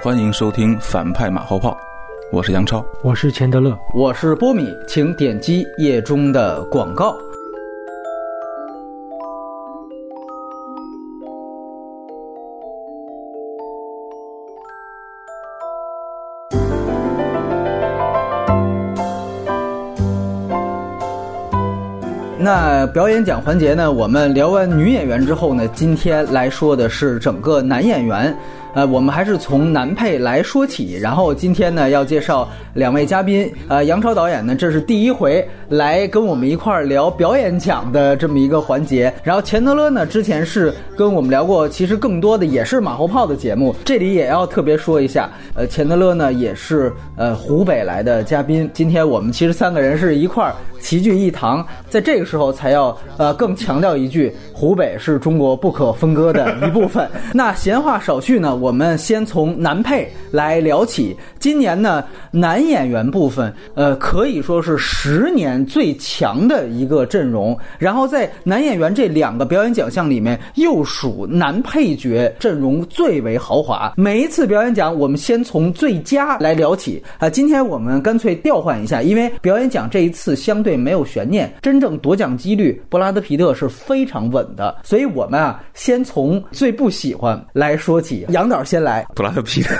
[0.00, 1.76] 欢迎收听反派马后炮，
[2.30, 2.86] 我是杨超。
[3.02, 7.16] 我是钱德勒，我是波米，请点击页中的广告。
[22.40, 23.90] 那表演奖环节呢？
[23.90, 28.32] 我们聊完女演员之后呢，今天来说的是整个男演员。
[28.78, 30.96] 呃，我们还是从男配来说起。
[31.00, 33.52] 然后今天呢，要介绍两位嘉宾。
[33.66, 39.12] 呃，杨超导演呢，这是第一回来跟我们一块儿聊表演奖的这么一个环节。
[39.24, 43.74] 然后钱德勒呢，之前是跟我们聊过，其实更多的也是马后炮的节目。
[43.84, 48.70] 这里也要特别说一下，呃，钱德勒呢也是呃湖北来的嘉宾。
[48.72, 57.08] 今天我们其实三个人是一块儿齐聚一堂，在这个时候才要呃更强调一句，湖北是中国不可分割的一部分。
[57.34, 61.16] 那闲话少叙呢，我们先从男配来聊起。
[61.40, 67.58] 今年呢，男演员部分，呃，可以说是十年最强的一个阵容。
[67.78, 73.92] 然后在男演员这两个表演奖项里面，又属男配角阵容最为豪华。
[73.96, 77.28] 每一次表演奖，我们先从最佳来聊起啊。
[77.28, 84.76] 今天我们干脆调换一下，因为表演奖这一次相对没有悬念，真正夺奖几率，布拉德皮特是非常稳的。
[84.82, 88.26] 所以我们啊，先从最不喜欢来说起。
[88.30, 89.74] 杨导先来，布拉德皮特，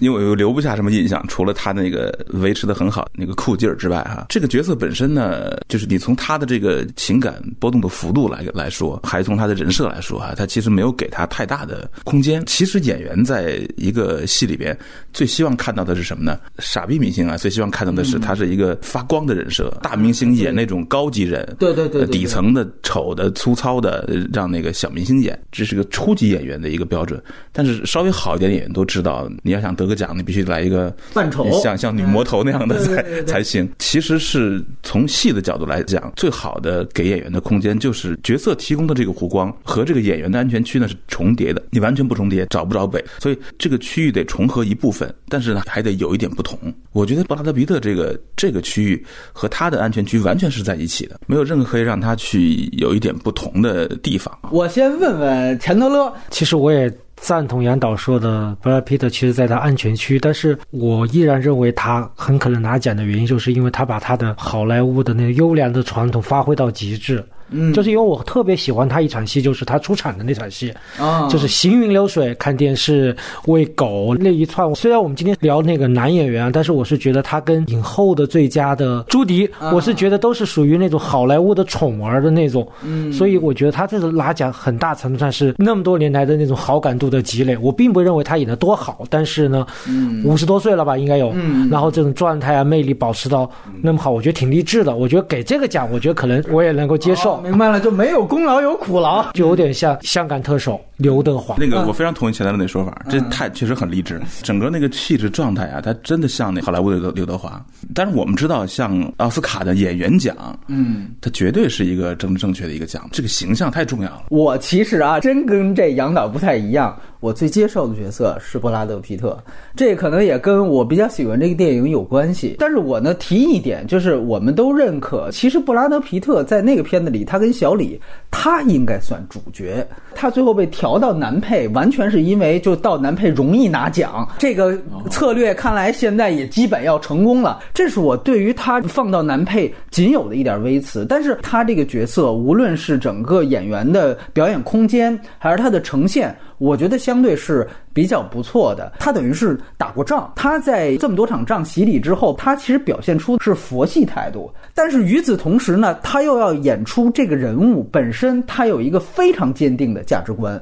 [0.00, 12.44] 因为我有留不下什么印象，除了他那个维持的很好那个酷劲儿之外，哈，这个角色本身呢，就是你从他的这个情感波动的幅度来来说，还从他的人设来说，哈，他其实没有给他太大的空间。
[12.46, 14.76] 其实演员在一个戏里边，
[15.12, 16.38] 最希望看到的是什么呢？
[16.58, 19.70] 傻逼明星啊，最希望看到的是他是一个发光的人设。
[19.82, 27.22] 大明星演那种高级人，对对对，底层的丑的粗糙的，让那个小明星演，这是个初级演员的一个标准。
[27.52, 33.66] 但是稍微好一点的演员都知道，你要想得个奖，你必须来一个扮丑，像像女魔头那样的才才行。
[33.78, 43.02] 其实是从戏的角度来讲，最好的给演员的空间，就是角色提供的这个弧光和这个演员的安全区呢是重叠的，你完全不重叠，找不着北。
[43.20, 46.58] 所以这个区域得重合一部分，但是呢还得有一点不同。
[46.92, 54.36] 我觉得布拉德皮特这个这个区域和他的安全区完全是在一起的，没有任何可以让他去有一点不同的地方。
[54.50, 67.24] 我先问问钱德勒，其实我也赞同杨导说的，布拉皮特其实在他安全区，但是我依然认为他很可能拿奖的原因，就是因为他把他的好莱坞的那个优良的传统发挥到极致。
[67.50, 74.74] 嗯，就是因为我特别喜欢他一场戏，就是他出场的那场戏，啊，就是行云流水看电视喂狗那一串。
[74.74, 82.66] 虽然我们今天聊那个男演员啊，但是我是觉得他跟影后的最佳的朱迪，我是觉得都是属于那种好莱坞的宠儿的那种。
[82.82, 87.56] 嗯，所以我觉得他这次拿奖很大程度上是那么多年来的那种好感度的积累。
[87.58, 94.96] 我并不认为他演的多好，但是呢，嗯五十多岁了吧，应该有，嗯然后这种状态啊、魅力保持到那么好，我觉得挺励志的。
[94.96, 97.35] 我觉得给这个奖，我觉得可能我也能够接受。
[97.36, 99.30] 哦明白了，就没有功劳有苦劳。
[99.32, 101.56] 就有点像香港特首刘德华。
[101.58, 107.62] 那个我非常同意钱德勒那说法，这太确实很励志，整个那个气质状态啊，他真的像那好莱坞的刘刘德华。
[107.94, 110.34] 但是我们知道，像奥斯卡的演员奖，
[110.68, 114.24] 嗯，它绝对是一个政治正确的一个奖，这个形象太重要了。
[114.30, 116.96] 我其实啊，真跟这杨导不太一样。
[117.20, 119.36] 我最接受的角色是布拉德皮特，
[119.74, 122.56] 这可能也跟我比较喜欢这个电影有关系。
[122.58, 128.00] 但是我呢提一点，就是我们都认可，其实布拉德皮特在那个片子里，他跟小李，
[128.30, 129.86] 他应该算主角。
[130.14, 134.78] 他最后被调到男配，完全是因为就到男配容易拿奖，这个
[135.10, 137.58] 策略看来现在也基本要成功了。
[137.74, 141.04] 这是我对于他放到男配仅有的一点微词。
[141.06, 146.34] 但是他这个角色，无论是整个演员的表演空间，还是他的呈现。
[146.58, 148.92] 我觉得相对是比较不错的。
[148.98, 154.50] 他等于是打过仗，他在这么多场仗洗礼之后，他其实表现出是佛系态度。
[154.74, 160.60] 但是与此同时呢，他又要演出这个人物本身，他有一个非常坚定的价值观。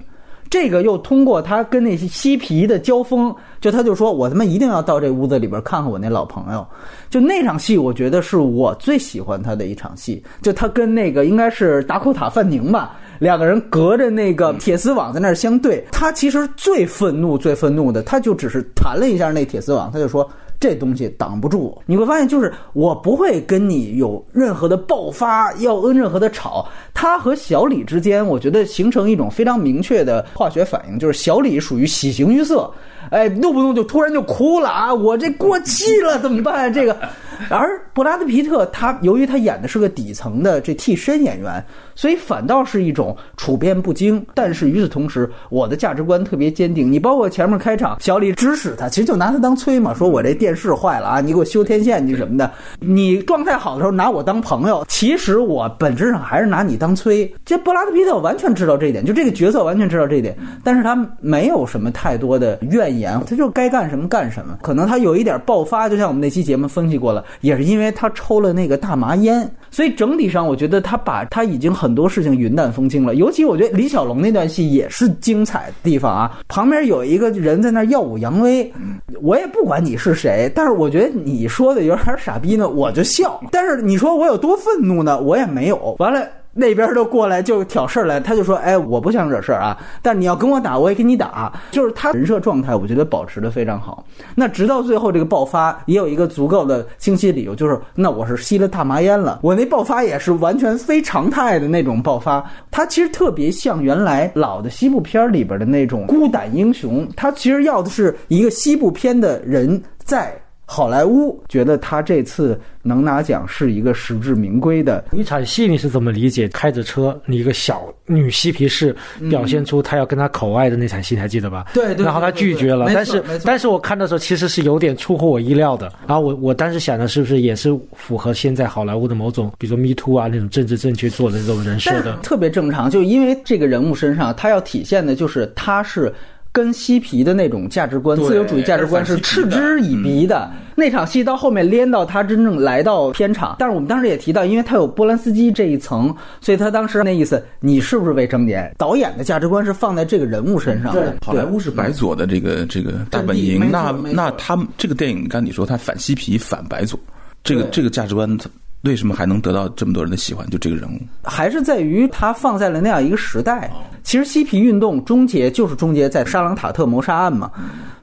[0.51, 6.65] 这个又通过他跟那些嬉皮的交锋，就他就说我他妈一定要到这屋子里边看看我那老朋友。
[7.11, 10.23] 就那场戏，我觉得是我最喜欢他的一场戏。
[10.43, 12.97] 就他跟那个应该是达科塔范宁吧。
[13.19, 20.29] 两个人隔着那个铁丝网在那儿相对，他其实最愤怒、最愤怒的，他就只是弹了一下那铁丝网，他就说
[20.65, 21.77] 这东西挡不住。
[21.85, 26.67] 你会发现，就是我不会跟你有任何的爆发，要跟任何的吵。
[26.95, 32.73] 他和小李之间，我觉得形成一种非常明确的化学反应，就是小李属于喜形于色，
[33.11, 34.95] 哎，动不动就突然就哭了啊！
[34.95, 36.73] 我这过气了怎么办？
[36.73, 36.97] 这个
[37.51, 41.63] 而布拉德皮特他由于他演的是个底层的这替身演员，
[41.95, 44.25] 所以反倒是一种处变不惊。
[44.33, 46.91] 但是与此同时，我的价值观特别坚定。
[46.91, 52.51] 你包括前面开场，小李指使他，其实就拿他当催嘛，说我这电视坏了啊，你给我修天线去什么的。
[52.81, 57.31] 你状态好的时候拿我当朋友，其实我本质上还是拿你当催。
[57.45, 64.59] 这布拉德皮特完全知道这一点，就这个角色完全知道这一点，但是他没有什么太多的怨言，他就该干什么干什么。
[64.63, 69.51] 可能他有一点爆发，就像我们那期节目分析过了，也是因为他抽了那个大麻烟。
[69.71, 73.17] 所以整体上，我觉得他把他已经很多事情云淡风轻了。
[73.17, 78.73] 尤其我觉得李小龙那段戏也是精彩的地方啊，旁边有一个人在那耀武扬威，
[79.21, 83.41] 我也不管你是谁，但是我觉得你说的有点傻逼呢，我就笑。
[83.51, 85.21] 但是你说我有多愤怒呢？
[85.21, 85.95] 我也没有。
[85.99, 86.27] 完了。
[86.55, 94.05] 那边都过来就挑事儿来，他就说：“哎，我不想惹事儿啊，但你要跟我打，我也跟你打。”就是他人设状态，我觉得保持的非常好。
[94.35, 102.45] 那直到最后这个爆发，也有一个足够的清晰理由，就是那我是吸了大麻烟了，我那爆发也是完全非常态的那种爆发。
[102.71, 110.33] 他其实特别像原来老的西部片里边的那种孤胆英雄，他其实要的是一个西部片的人在。
[110.67, 116.49] 好莱坞觉得他这次能拿奖是一个实至名归的一场戏，你是怎么理解？
[116.49, 118.95] 开着车，你一个小女嬉皮士
[119.29, 121.67] 表现出她要跟他口爱的那场戏，还记得吧？
[121.75, 122.05] 对对。
[122.05, 125.93] 然后他拒绝了，但是但是我看的时候其实是有点出乎我意料的。
[126.07, 132.91] 然后我我当时想的是不是也是符合现在好莱坞的某种，比如说 Me Too 啊那种政治正确做的这种人设的，特别正常。
[132.91, 136.13] 就因为这个人物身上，他要体现的就是他是。
[136.55, 140.49] 跟嬉皮的那种价值观、自由主义价值观是嗤之以鼻的。
[140.77, 148.73] 那场戏到后面连到他真正来到片场，但是我们当时也提到，因为他有波兰斯基这一层，所以他当时那意思，你是不是未成年？
[148.79, 151.17] 导演的价值观是放在这个人物身上的。
[151.27, 156.97] 好莱坞是白左的这个这个大本营，那那他们这个电影，刚你说他反嬉皮、反白左，
[157.43, 158.39] 这个这个价值观。
[158.85, 160.49] 为什么还能得到这么多人的喜欢？
[160.51, 163.71] 就这个人物，还是在于他放在了那样一个时代。
[164.03, 167.51] 其实嬉皮运动终结就是终结在沙朗塔特谋杀案嘛，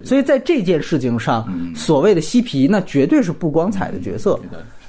[0.04, 4.40] 所以在这件事情上，所谓的嬉皮那绝对是不光彩的角色。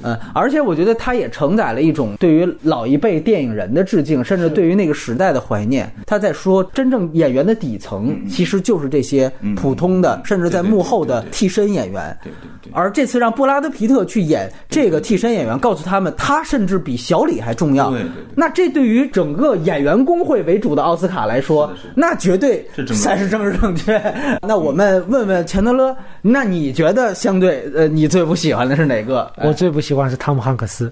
[0.03, 5.89] 嗯，而且我觉得它也承载了一种对于老一辈电影人的致敬，甚至对于那个时代的怀念。
[6.07, 12.17] 他在说，真正演员的底层其实就是这些普通的，甚至在幕后的替身演员。
[12.23, 12.73] 对对对。
[12.75, 17.91] 而这次让布拉德皮特去演这个替身演员，告诉他们，他甚至比小李还重要。
[17.91, 18.11] 对对。
[18.35, 22.67] 那这对于整个演员工会为主的奥斯卡来说，那绝对
[23.01, 24.03] 才是政治正确。
[24.43, 29.33] 那我们问问钱德勒，那你觉得相对呃，你最不喜欢的是哪个？
[29.45, 29.92] 我最不喜。
[29.93, 30.91] 喜欢是汤姆汉克斯，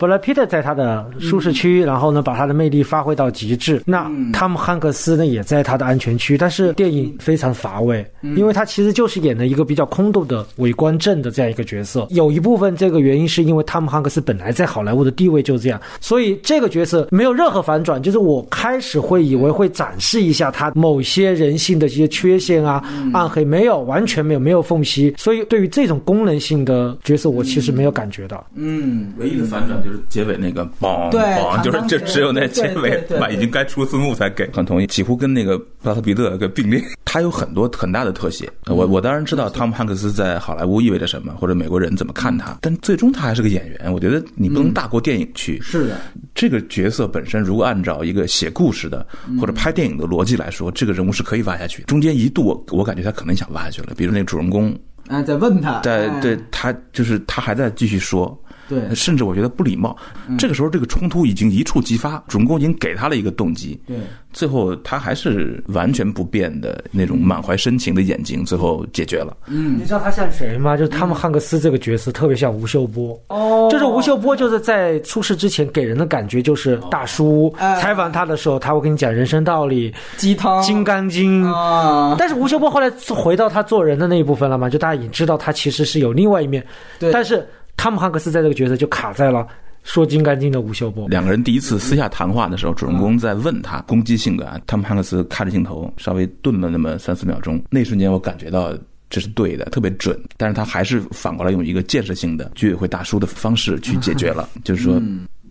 [0.00, 3.80] 布莱皮特在他的舒适区，然后呢把他的魅力发挥到极致。
[3.86, 8.04] 那汤姆汉克斯呢也在他的安全区，但是电影非常乏味，
[8.36, 12.04] 因为他其实就是演了一个比较空洞的伪观正的这样一个角色。
[12.10, 18.02] 有一部分这个原因是因为汤姆汉克斯本来在好莱坞的地位就这样，所以这个角色没有任何反转。
[18.02, 22.82] 就是我开始会以为会展示一下他某些人性的这些缺陷啊、
[23.12, 25.14] 暗黑，没有，完全没有，没有缝隙。
[25.16, 27.84] 所以对于这种功能性的角色，我其实没。
[27.84, 33.28] 有感觉到，嗯，唯一的反转就是结尾那个嘣嘣，就是就只有那结尾，吧？
[33.28, 34.50] 已经该出字幕才给。
[34.54, 36.82] 很同意，几乎跟那个布拉德皮特个并列。
[37.04, 38.50] 他有很多很大的特写。
[38.66, 43.92] 我我当然知道汤姆汉克斯在好莱坞意味着什么，或者美国人怎么看他，但最终他还是个演员。
[43.92, 45.60] 我觉得你不能大过电影去。
[45.60, 46.00] 是的，
[46.34, 49.06] 这个角色本身，如果按照一个写故事的
[49.38, 51.82] 或者拍电影的逻辑来说，这个人物是可以挖下去。
[51.82, 54.74] 中间一度我我感觉他可能想挖下去了，比如那个主人公。
[55.08, 58.38] 啊，在问他，在对他就是他还在继续说。
[58.68, 59.96] 对，甚至我觉得不礼貌。
[60.38, 63.78] 这个时候，这个冲突已经一触即发，主人公已经给他了一个动机。
[63.86, 63.96] 对，
[64.32, 69.36] 最后他还是完全不变的那种满怀深情的眼睛，最后解决了。
[69.46, 70.76] 嗯，你知道他像谁吗？
[70.76, 73.20] 就是汤姆汉克斯这个角色特别像吴秀波。
[73.28, 77.54] 哦，就是吴秀波，就是在出事之前给人的感觉就是大叔。
[77.58, 81.44] 采访他的时候，他会跟你讲人生道理、鸡汤、金刚经。
[81.44, 84.70] 啊，但是吴秀波后来回到他做人的那一部分了嘛？
[84.70, 86.64] 就大家已经知道他其实是有另外一面。
[86.98, 87.46] 对，但是。
[87.76, 89.46] 汤姆汉克斯在这个角色就卡在了
[89.82, 91.08] 说金刚经的吴秀波。
[91.08, 98.72] 两个人第一次私下谈话的时候，主人公在问他攻击性的，汤姆汉克斯看着镜头稍微顿了那么三四秒钟，那瞬间我感觉到
[99.10, 100.18] 这是对的，特别准。
[100.36, 105.00] 但是他还是反过来用一个建设性的居委会大叔的方式去解决了，就是说，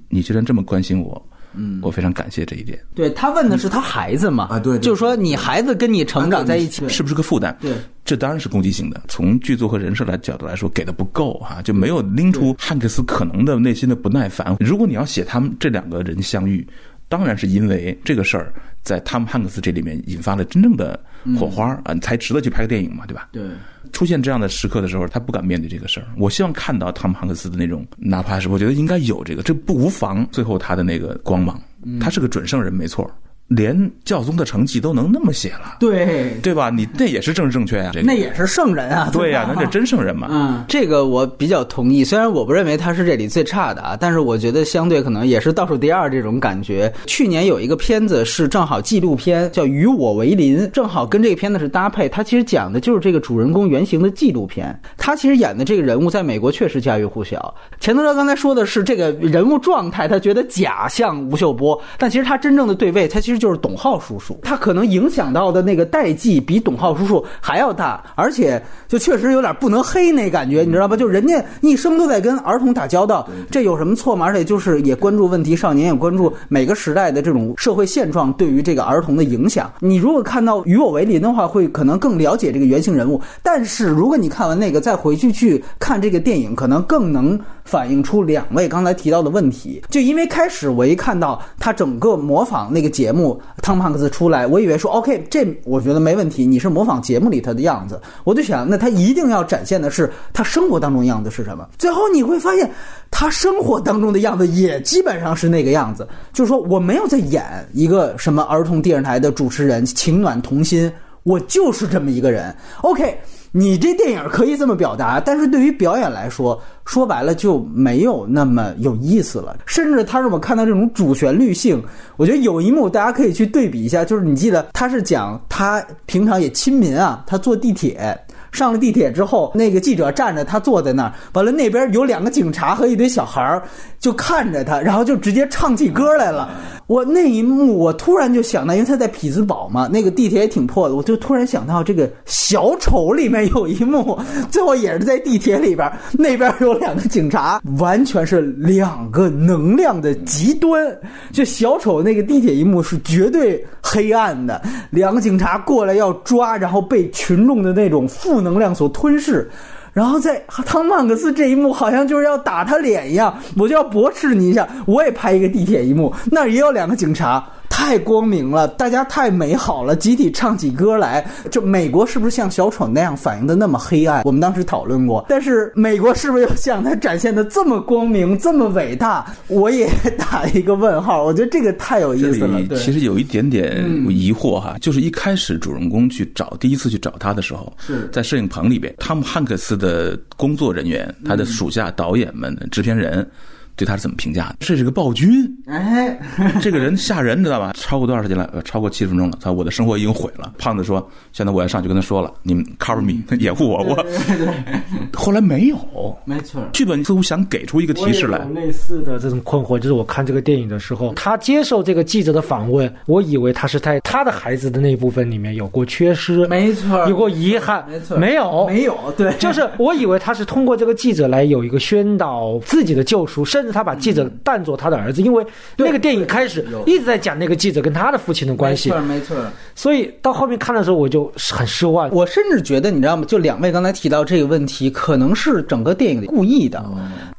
[0.09, 1.23] 你居然这么关心我。
[1.55, 2.79] 嗯，我非常感谢这一点。
[2.95, 4.47] 对他问的是他孩子嘛？
[4.49, 7.55] 啊，对，就是说你孩子跟你成长在一起，是不是个负担？
[7.59, 7.71] 对，
[8.03, 9.01] 这当然是攻击性的。
[9.07, 14.55] 从剧作和人设来角度来说，给的不够哈，就没有拎出汉克斯可能的内心的不耐烦。
[14.59, 16.65] 如果你要写他们这两个人相遇，
[17.07, 20.99] 当然是因为这个事儿在汤姆汉克斯这里面引发了真正的
[21.39, 23.29] 火花啊，才值得去拍个电影嘛，对吧？
[23.31, 23.43] 对。
[23.91, 26.07] 出现这样的时刻的时候，他不敢面对这个事儿。
[26.17, 30.27] 我希望看到汤姆汉克斯的那种，哪怕是我觉得应该有这个，这不无妨。
[30.31, 31.61] 最后他的那个光芒，
[31.99, 33.09] 他是个准圣人，没错。
[33.55, 36.69] 连教宗的成绩都能那么写了，对对吧？
[36.69, 40.27] 你那也是政治正确呀，那也是圣人啊，对呀，那是真圣人嘛。
[40.31, 42.03] 嗯，这个我比较同意。
[42.03, 46.91] 虽然我不认为他是这里最差的啊，但是我觉得相对可能也是倒数第二这种感觉。
[47.05, 52.09] 去年有一个片子是正好纪录片，叫《与我为邻》，正好跟这个片子是搭配。
[52.09, 54.77] 他其实讲的就是这个主人公原型的纪录片。
[54.97, 57.53] 他其实演的这个人物在美国确实家喻户晓。
[57.79, 64.39] 钱德勒刚才说的是这个人物状态，他觉得假像吴秀波，但其实他真正的对位，他其实就是董浩叔叔。
[64.41, 70.95] 他可能影响到的那个代际比董浩叔叔还要大，而且就确实有点不能黑那感觉，你知道吧？
[70.95, 74.25] 就人家一生都在跟儿童打交道，这有什么错吗？
[74.25, 79.69] 而且就是也关注问题少年，也关注每个时代的这种社会现状对于这个儿童的影响。
[79.81, 83.19] 你如果看到《与我为邻》的话，会可能更了解这个原型人物。
[83.41, 89.81] 但是如果你看完那个再回去去看这个电影，可能更能反映出两位刚才提到的问题。
[89.89, 98.01] 就因为开始我一看到他整个模仿那个节目，汤姆汉克斯出来，我以为说 OK，这我觉得没问题，你是模仿节目里他的样子。
[98.23, 101.67] 我就想，那他一定要展现的是他生活当中样子是什么？
[101.77, 102.69] 最后你会发现，
[103.09, 106.07] 他生活当中的样子也基本上是那个样子。
[106.31, 107.43] 就是说，我没有在演
[107.73, 110.91] 一个什么儿童电视台的主持人，情暖童心，
[111.23, 112.55] 我就是这么一个人。
[112.81, 113.17] OK。
[113.55, 119.55] 你这电影可以这么表达，但是对于表演来说，说白了就没有那么有意思了。
[119.67, 121.79] 甚至他让我看到这种主旋律性，
[122.17, 128.19] 我觉得有一幕大家可以去对比一下，就是你记得他是讲他平常也亲民啊，他坐地铁。
[128.53, 131.13] 上了地铁之后，那个记者站着，他坐在那儿。
[131.33, 133.61] 完了，那边有两个警察和一堆小孩儿，
[133.99, 136.49] 就看着他，然后就直接唱起歌来了。
[136.87, 144.19] 我那一幕，我突然就想到，因为他在匹兹堡嘛，那个地铁也挺破的，我就突然想到这个小丑里面有一幕，
[144.51, 150.95] 最后也是在地铁里边，那边有两个警察，完全是两个能量的极端。
[151.31, 159.49] 就小丑那个地铁一幕是绝对黑暗的，两个警察过来要抓，然后被群众的那种负能量所吞噬。
[159.93, 167.43] 然后在汤曼克斯这一幕，好像就是要打他脸一样，我就要驳斥你一下，我也拍一个地铁一幕，那也有两个警察。
[167.73, 171.25] 太光明了，大家太美好了，集体唱起歌来。
[171.49, 174.21] 就美国是不是像小丑那样反应的那么黑暗？
[174.25, 175.25] 我们当时讨论过。
[175.27, 179.25] 但是美国是不是又像他展现的这么光明、这么伟大？
[179.47, 179.89] 我也
[180.19, 181.23] 打一个问号。
[181.23, 182.61] 我觉得这个太有意思了。
[182.77, 187.73] 其实有一点点疑惑哈，就是一开始主人公去找第一次去找他的时候，
[188.11, 193.27] 在摄影棚里边，汤姆汉克斯的工作人员、他的属下、导演们、制片人。
[193.75, 194.57] 对他是怎么评价的？
[194.59, 195.29] 这是个暴君，
[195.65, 196.17] 哎，
[196.61, 197.73] 这个人吓人，知道吧？
[197.75, 198.49] 超过多长时间了？
[198.53, 199.37] 呃，超过七十分钟了。
[199.41, 200.53] 他我的生活已经毁了。
[200.59, 204.05] 胖子说：“现在我要上去跟他说了，你们 cover me，掩护我。”我
[205.13, 206.61] 后来没有，没错。
[206.71, 208.45] 剧本似乎想给出一个提示来。
[208.53, 223.62] 类似的这种困惑，就是我看这个电影的时候，他接受这个记者的访问，我以为他是在他的孩子的那部分里面有过缺失，没错，有过遗憾，没错，没有，没有，对，就是我以为他是通过这个记者来有一个宣导自己的救赎，甚。
[223.63, 225.45] 甚至他把记者当作他的儿子，因为
[225.77, 229.37] 那个电影开始一直在讲那个记者跟他的父亲的关系，没错没错。
[229.73, 232.09] 所以到后面看的时候，我就很失望。
[232.11, 233.23] 我甚至觉得，你知道吗？
[233.25, 236.83] 就两位刚才提到这个问题，可能是整个电影故意的。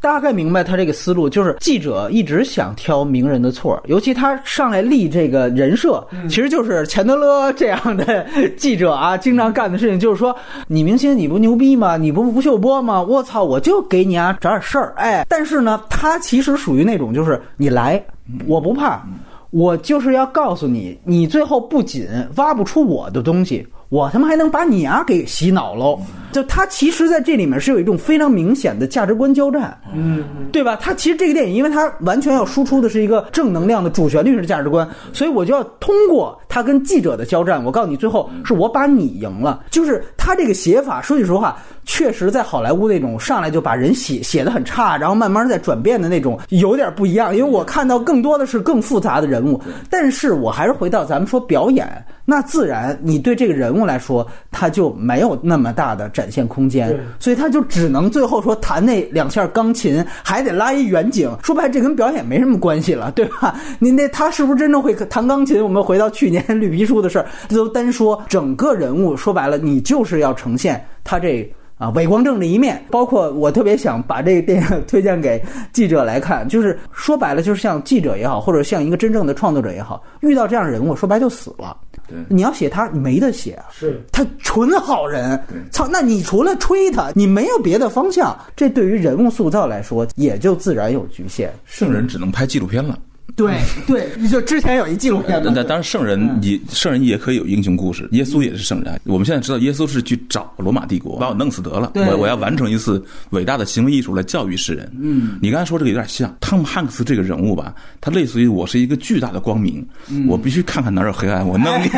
[0.00, 8.24] 大概明白他这个思路，就是记者一直想挑名人的错，尤其他上来立这个人设，其实就是钱德勒这样的
[8.56, 10.34] 记者啊，经常干的事情就是说，
[10.68, 11.98] 你明星你不牛逼吗？
[11.98, 13.02] 你不吴秀波吗？
[13.02, 14.94] 我操，我就给你啊找点事儿。
[14.96, 16.13] 哎，但是呢，他。
[16.14, 18.00] 他其实属于那种，就是你来，
[18.46, 19.04] 我不怕，
[19.50, 22.06] 我就是要告诉你，你最后不仅
[22.36, 25.98] 挖不出我的东西，我他妈还能把你啊给洗脑喽。
[26.30, 30.76] 就他其实在这里面是有一种非常明显的价值观交战，嗯，对吧？
[30.80, 39.64] 他其实这个电影，因为他完全要输出的是一个正能量的主旋律式价值观，所以我就要通过他跟记者的交战，我告诉你，最后是我把你赢了。
[39.70, 41.56] 就是他这个写法，说句实话，
[41.86, 47.34] 确实在好莱坞那种上来就把人写写的很差，然后慢慢在转变的那种有点不一样。
[47.34, 51.88] 因为我看到更多的是更复杂的人物，但是我还是回到咱们说表演，
[52.26, 56.30] 那自然你对这个人物来说，他就没有那么大的展。
[56.34, 61.30] 现空间，所以他就只能最后说弹那两下钢琴，还得拉一远景。
[61.44, 63.54] 说白，这跟表演没什么关系了，对吧？
[63.78, 65.62] 你那他是不是真正会弹钢琴？
[65.62, 69.16] 我们回到去年 绿皮书的事儿，都单说整个人物。
[69.16, 81.76] 说白了，你就是要呈现他这啊，伪光正的一面，包括我特别想把这个电影 推荐给记者来看，就是说白了，就是像记者也好，或者像一个真正的创作者也好，遇到这样的人物，说白就死了。
[82.06, 85.40] 对你要写他，你没得写啊，是他纯好人。
[85.72, 91.52] 操，那你除了吹他，你没有别的方向，这对于人物塑造来说，也就自然有局限。
[91.64, 92.98] 圣人只能拍纪录片了。
[93.36, 99.00] 对对，你就之前有一纪录片嘛但，当然，圣人也圣人也可以有英雄故事，耶稣也是圣人。
[99.04, 101.92] 我们现在知道，耶稣是去找罗马帝国，把我弄死得了。
[101.94, 104.88] 我我要完成一次伟大的行为艺术来教育世人。
[105.00, 107.74] 嗯，你刚才说这个有点像汤姆汉克斯这个人物吧？
[108.00, 109.84] 他类似于我是一个巨大的光明，
[110.28, 111.88] 我必须看看哪儿有黑暗，我弄你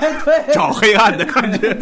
[0.54, 1.74] 找黑暗的感觉。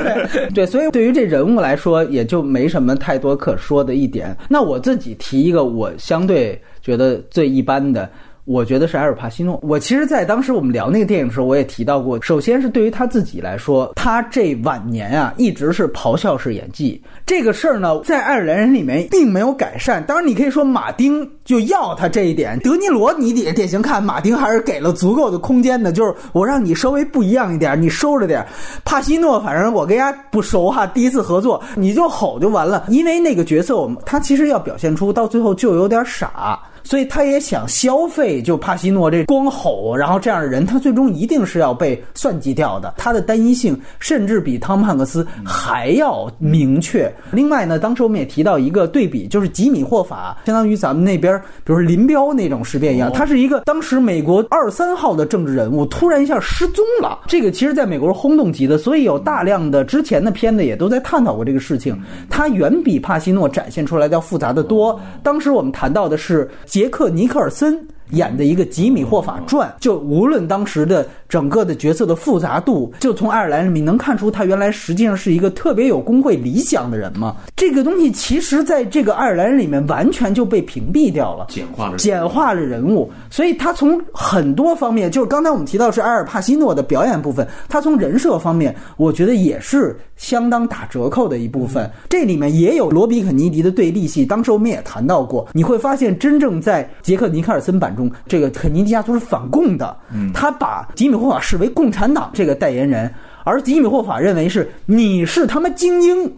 [0.53, 4.37] 对，所以对于这人物来说，也就没什么太多可说的一点。
[4.49, 8.11] 那我自己提一个我相对觉得最一般的。
[8.47, 9.59] 我觉得是埃尔帕西诺。
[9.61, 12.21] 我其实，在当时我们聊那个电影的时候，我也提到过。
[12.23, 20.03] 首先是对于他自己来说，他这晚年啊，一直是咆哮式演技这个事儿呢，在爱尔兰人里面并没有改善。
[20.07, 28.47] 当然，你可以说马丁就要他这一点，德尼罗你也典型看，马丁还是给了足够的空间的，就是我让你稍微不一样一点，你收着点。
[28.85, 36.61] 帕西诺，反正我跟人家不熟哈，第一次合作你就吼就完了，因为那个角色我们他其实要表现出到最后就有点傻。
[36.87, 42.95] 所以他也想消费，就帕西诺这光吼，然后这样的人，他最终一定是要被算计掉的。
[42.97, 47.13] 他的单一性甚至比汤姆汉克斯还要明确。
[47.33, 57.19] 另外呢，当时我们也提到一个对比，就是吉米霍法，相当于咱们那边，比如说林彪那种事变一样，他是一个当时美国二三号的政治人物，突然一下失踪了。
[57.27, 62.01] 这个其实在美国是轰动级的，所以有大量的之前的片子也都在探讨过这个事情。
[62.31, 64.97] 他远比帕西诺展现出来的要复杂的多。
[65.25, 66.49] 当时我们谈到的是。
[66.77, 77.37] 杰克·尼克尔森演的一个吉米·霍法传，就无论当时的整个的角色的复杂度，就从爱尔兰人民能看出他原来实际上是一个特别有工会理想的人嘛。
[77.57, 83.11] 这个东西其实在这个爱尔兰人里面完全就被屏蔽掉了，简化了简化了人物。
[83.31, 91.91] 所以他从很多方面，就是刚才我们提到是埃尔帕西诺的表演部分，他从人设方面，我觉得也是相当打折扣的一部分。
[92.09, 99.97] 这里面也有罗比肯尼迪的对立戏，当时我们也谈到过，你会发现真正在杰克尼克尔森版中，这个肯尼迪家族是反共的，
[100.33, 103.13] 他把吉米霍法视为共产党这个代言人。
[103.45, 106.29] 而吉米霍法认为是你是他妈精英，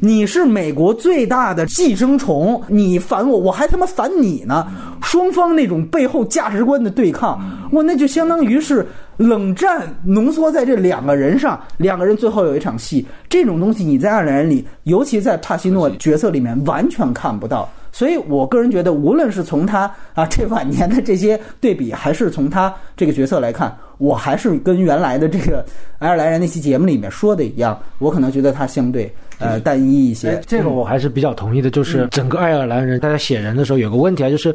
[0.00, 4.64] 你是美国最大的寄生虫，你烦我，我还他妈烦你呢。
[5.02, 7.40] 双方那种背后价值观的对抗，
[7.72, 13.04] 我那就相当于是冷战浓缩在这两个人上，两个人最后有一场戏。
[13.28, 17.68] 这种东西你在爱尔兰人里，尤其在帕西诺角色里面完全看不到。
[17.92, 19.82] 所以我个人觉得，无论是从他
[20.14, 25.64] 啊这晚年的这些对比，还是从他这个角色来看，我还是跟原来的这个
[26.00, 30.40] 爱尔兰人那期节目里面说的一样，我可能觉得他相对呃单一一些。
[30.46, 34.54] 这个我还是比较同意的，就是整个爱尔兰人，大家写人的时候有个问题啊，就是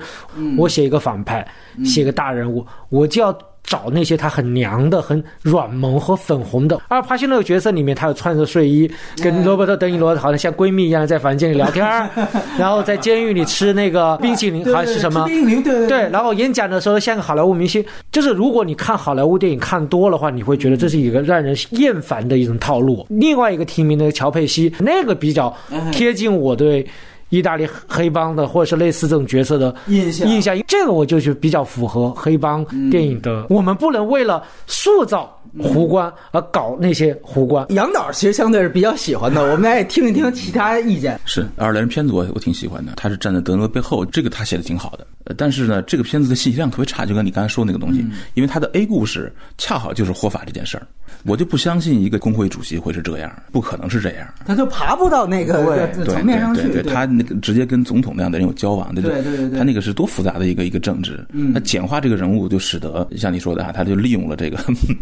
[0.58, 1.48] 我写一个反派，
[1.86, 3.38] 写个大人物，我就要。
[3.68, 6.80] 找那些他很娘的、很软萌和粉红的。
[6.88, 8.90] 而帕西诺角色里面，他有穿着睡衣，
[9.22, 12.10] 跟罗伯特·德尼罗好像像闺蜜一样在房间里聊天儿，
[12.58, 15.26] 然后在监狱里吃那个冰淇淋还是什么？
[15.26, 16.10] 冰淇淋，对对对。
[16.10, 17.84] 然后演讲的时候像个好莱坞明星。
[18.10, 23.06] 就是如果你看好莱坞电影看多了话，你会觉得这是一个让人厌烦的一种套路。
[23.10, 25.54] 另外一个提名的乔佩西，那个比较
[25.92, 26.88] 贴近我对。
[27.30, 33.46] 意大利黑帮的，或者是类似这种角色的印象，印象，这个我就是比较符合黑帮电影的。
[33.50, 37.66] 我们不能为了塑造胡官而搞那些胡官。
[37.70, 41.20] 杨导其实相对是比较喜欢的，我们来听一听其他意见。
[41.26, 42.94] 是爱尔兰人片子，我我挺喜欢的。
[42.96, 45.06] 他是站在德诺背后，这个他写的挺好的。
[45.36, 50.86] 但是呢，这个片子的信息量特别差，就跟你刚才说那个东西，因为他的 A 故事恰好就是霍法这件事儿。
[51.24, 54.28] 我就不相信一个工会主席会是这样，不可能是这样。
[54.46, 56.70] 他就爬不到那个层面上去。
[56.70, 59.58] 对，他那个直接跟总统那样的人有交往，对对对对。
[59.58, 61.26] 他那个是多复杂的一个一个政治。
[61.32, 61.54] 嗯。
[61.54, 64.58] 他简化这个人物，就使得像你说的啊，他就利用了这个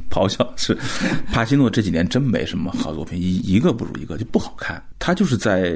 [0.09, 0.47] 咆哮。
[0.55, 0.77] 是
[1.31, 4.81] 帕西诺这几年真没什么好作品，一一个不如一个，就不好看。
[4.99, 5.71] 他就是在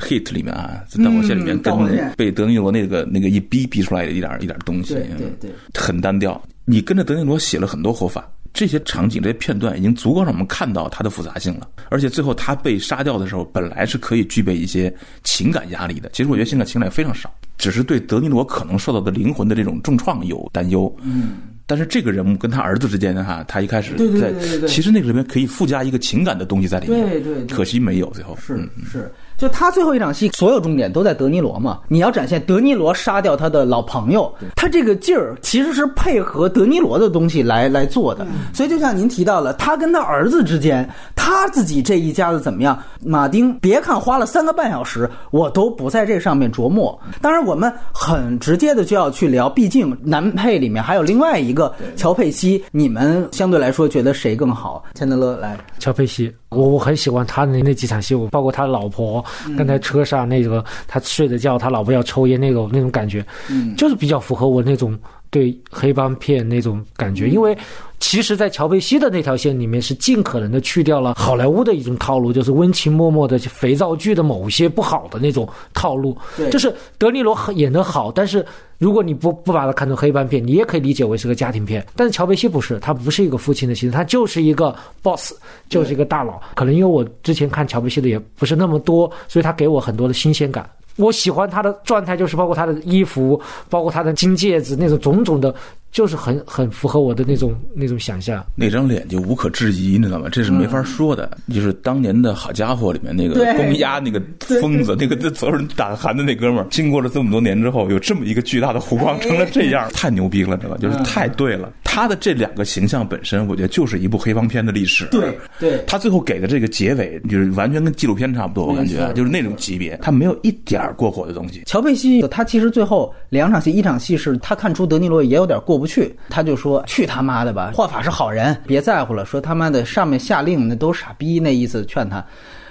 [0.00, 1.74] hit 里面啊，在导火线里面跟
[2.16, 6.40] 被德尼罗那个那个一逼逼出来的一点一点东西，对对对，很单调。
[6.64, 8.28] 你跟着德尼罗写了很多活法。
[8.54, 11.66] 这些场景、这些片段已经足够让我们看到它的复杂性了。
[11.88, 16.10] 而且最后他被杀掉的时候，本来是可以具备一些情感压力的。
[16.12, 20.94] 其实我觉得现在情感非常少，只是对德尼罗可能受到的灵魂的这种重创有担忧。
[21.02, 29.10] 嗯，但是这个人物跟他儿子之间呢，哈，他一开始对对在对对对其实那个里面可以附加一个情感的东西在里面，对对对可惜没有最后是嗯是，
[29.42, 31.80] 就他最后一场戏，所有重点都在德尼罗嘛。
[31.88, 38.24] 你要展现德尼罗杀掉他的老朋友，他这个劲儿其实是配合德尼罗的东西来来做的。
[38.54, 42.80] 所以就像您提到了，他跟他儿子之间，他自己这一家子怎么样？
[43.04, 46.96] 马丁，别看花了三个半小时，我都不在这上面琢磨。
[47.20, 54.84] 当然，我们很直接的就要去聊，毕竟男配里面还有另外一个乔佩西，你们相对来说觉得谁更好？
[54.94, 59.24] 钱德勒来，乔佩西，我我很喜欢他的那几场戏，我包括他老婆
[59.56, 63.74] 跟在车上那个他睡着觉，他老婆要抽烟那种那种感觉，嗯。
[63.76, 64.98] 就是比较符合我那种
[65.32, 67.58] 对黑帮片那种感觉，因为。
[68.04, 76.18] 其实，在乔贝西的那条线里面，是尽可能的去掉了好莱坞的一种套路，就是温情脉脉的肥皂剧的某些不好的那种套路。
[76.36, 78.44] 对就是德尼罗演得好，但是
[78.78, 81.86] 如果你不不把它看成黑帮片，你也可以理解为是个家庭片。
[81.94, 85.32] 但是乔贝西不是，他不是一个父亲的形象，他就是一个 boss，
[85.68, 86.42] 就是一个大佬。
[86.56, 90.68] 可能因为我之前看乔贝西的也不是那么多，所以他给我很多的新鲜感。
[90.96, 95.54] 我喜欢他的状态，就是包括他的衣服，包括他的金戒指，那种种种的，
[95.92, 98.44] 就是很很符合我的那种那种想象。
[98.56, 100.28] 那张脸就无可置疑，你知道吗？
[100.32, 101.38] 这是没法说的。
[101.52, 104.20] 就是当年的好家伙里面那个公鸭那个
[104.60, 110.78] 疯子，那个所有人打寒的那哥们儿，经过了这么多年之后，有这么一个巨大的弧光，成了这样，太牛逼了，知道吧？
[110.80, 111.70] 就是太对了。
[111.84, 115.04] 他的这两个形象本身，我觉得就是一部黑帮片的历史。
[115.10, 121.64] 对对他最后给的这个结尾，就是完全跟纪录片差不多，我感觉就是那种级别，他没有一点儿过火的东西。
[121.66, 132.24] 乔佩西他其实最后两场戏，一场戏是他看出德尼罗也有点过不去，他就说：“去他妈的吧，霍法是好人，别在乎了。”说他妈的上面下令那都傻逼，那意思劝他。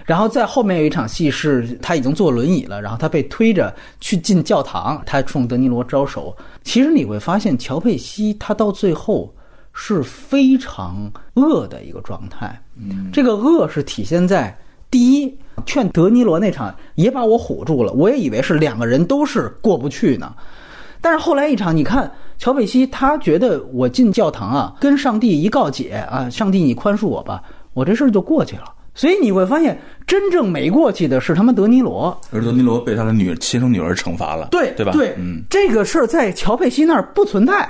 [0.06, 6.34] 然后在后面有一场戏是他已经坐轮椅了，然后他被推着去进教堂，他冲德尼罗招手。
[6.63, 9.34] 其实你会发现，乔佩西他到最后
[9.74, 12.58] 是非常恶的一个状态。
[12.78, 14.58] 嗯，这个恶是体现在
[14.89, 20.34] 第一，劝德尼罗那场也把我唬住了，我也以为是两个人都是过不去呢。
[21.04, 22.12] 但是后来一场，你看
[22.42, 27.40] 乔佩西，他觉得我进教堂啊，跟上帝一告解啊，上帝你宽恕我吧，
[27.76, 28.64] 我这事儿就过去了。
[28.96, 32.20] 所以你会发现，真正没过去的是他妈德尼罗。
[32.32, 34.92] 而德尼罗被他的女亲生女儿惩罚了，对对吧？
[34.92, 37.70] 对，嗯，这个事儿在乔佩西那儿不存在，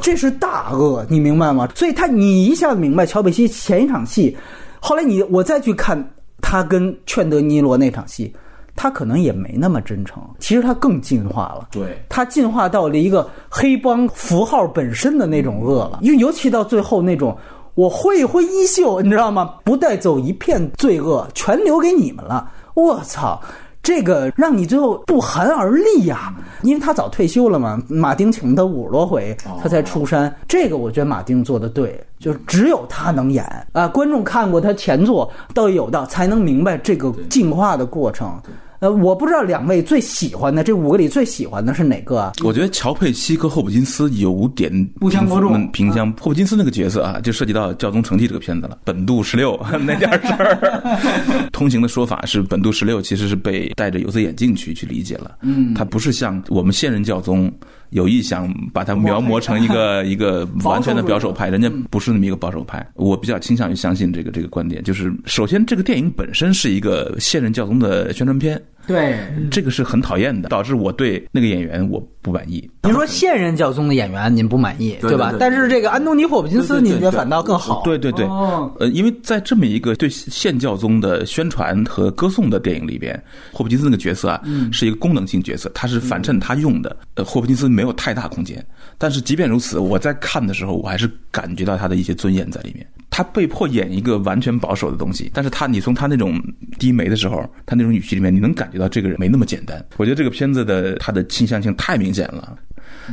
[0.00, 1.68] 这是大恶，你明白吗？
[1.74, 4.34] 所以他你一下子明白乔佩西前一场戏，
[4.80, 6.02] 后来你我再去看
[6.40, 8.34] 他跟劝德尼罗那场戏，
[8.76, 11.68] 他可能也没那么真诚，其实他更进化了。
[11.70, 11.98] 对。
[12.08, 17.36] 他进化到了一个黑帮符号本身的那种恶了，因为尤其到最后那种。
[17.74, 19.56] 我挥一挥衣袖，你知道吗？
[19.62, 22.50] 不带走一片罪恶，全留给你们了。
[22.72, 23.38] 我操！
[23.82, 27.78] 这个让你最后不寒而栗呀、因为他早退休了嘛。
[27.86, 30.34] 马丁请他五十多回，他才出山。
[30.48, 33.86] 这个我觉得马丁做的对，就是只有他能演啊。
[33.86, 38.40] 观众看过他前作倒有的，才能明白这个进化的过程。
[38.80, 42.32] 呃，我不知道两位最喜欢的这五个里最喜欢的是哪个啊？
[42.44, 46.10] 我觉得乔佩西和霍普金斯有点不相伯仲平平相。
[46.12, 48.78] 霍普金斯那个角色啊，就涉及到教宗成绩这个片子了。
[48.84, 50.98] 本杜十六 那点事儿，
[51.52, 55.38] 通行的说法是本杜十六其实是被戴着有色眼镜去去理解了。
[55.42, 57.52] 嗯，他不是像我们现任教宗
[57.90, 62.86] 有意想把它描摹成一个 一个完全的保守派，人家不是那么一个保守派。
[62.94, 68.60] 我比较倾向于相信这个这个观点，就是首先这个电影本身是一个现任教宗的宣传片。
[68.88, 69.18] 对，
[69.50, 72.68] 这个是很讨厌的，导致我对那个演员我不满意。
[72.84, 77.82] 您说现任教宗的演员您不满意，对对对但是这个安东尼·霍普金斯，您觉得反倒更好？
[77.82, 78.72] 对对对，哦。
[78.78, 83.20] 呃，因为在这么一个对现教宗的宣传和歌颂的电影里边，
[83.52, 84.40] 霍普金斯那个角色啊，
[84.72, 86.96] 是一个功能性角色，他是反衬他用的。
[87.14, 88.64] 呃，霍普金斯没有太大空间，
[88.98, 92.86] 但是即便如此，我在看的时候，我还是感觉到他的一些尊严在里面。
[93.10, 96.38] 他被迫演一个完全保守的东西，但是他你从他那种
[96.78, 99.82] 低眉的时候，他那种语气里面，你能感觉到这个人没那么简单。
[99.96, 102.58] 我觉得这个片子的他的倾向性太明显了，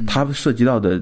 [0.06, 1.02] 他涉及到的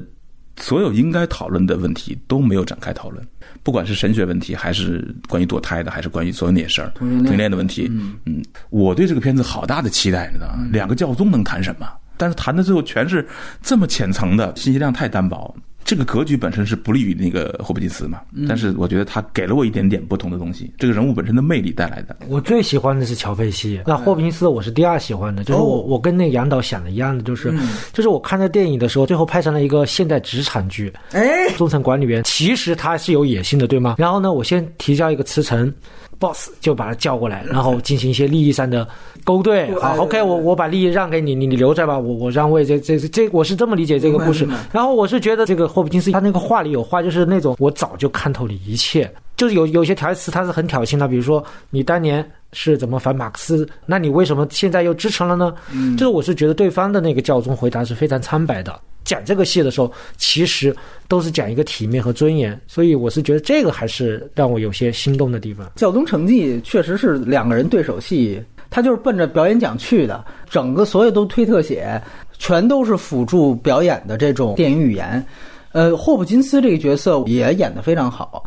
[0.57, 3.25] 所有应该讨论的问题都没有展开讨论，
[3.63, 7.89] 不管是神学问题，还是关于堕胎的，还是关于所有那些事儿，同性恋的问题。
[8.25, 10.67] 嗯，我对这个片子好大的期待，你知道吗？
[10.71, 11.87] 两个教宗能谈什么？
[12.21, 13.27] 但是谈的最后全是
[13.63, 15.51] 这么浅层的，信息量太单薄。
[15.83, 22.15] 这个格局本身是不利于那个霍普金斯嘛，但是我觉得他给了我一点点不同的东西，这个人物本身的魅力带来的。
[22.29, 25.81] 我最喜欢的是乔佩西，那霍普金斯我是第二喜欢的，就是我、哦。
[25.81, 27.51] 我跟那个杨导想的一样的，就是、
[27.91, 32.23] 就是我看这电影的时候，最后拍成了一个现代职场剧，哎，中层管理员。
[32.25, 33.95] 其实他是有野心的，对吗？
[33.97, 35.73] 然后呢，我先提交一个辞呈，
[36.21, 38.87] boss 就把他叫过来，然后进行一些利益上的
[39.23, 39.73] 勾兑。
[39.79, 42.63] 好，OK，我我把利益让给你，你你留着吧，我我让位。
[42.63, 44.47] 这这这，我是这么理解这个故事。
[44.71, 52.23] 然后我是觉得这个霍普金斯他那个话里有话，就是那种我早就看透了一切，就是有有些台词他是很挑衅的，比如说你当年
[52.53, 55.51] 是怎么反马克思，那你为什么现在又支持了呢？
[55.71, 58.79] 嗯，就是我是觉得对方的那个教宗回答是非常苍白的。
[59.03, 60.75] 讲这个戏的时候，其实
[61.07, 65.67] 都是讲一个体面和尊严，所以我是觉得这个还是让我有些心动的地方。
[65.75, 71.99] 教宗成绩确实是两个人对手戏，他就是奔着表演奖去的，整个所有都推特写，
[72.37, 75.25] 全都是辅助表演的这种电影语言。
[75.73, 78.43] 呃，霍普金斯这个角色也演得非常好。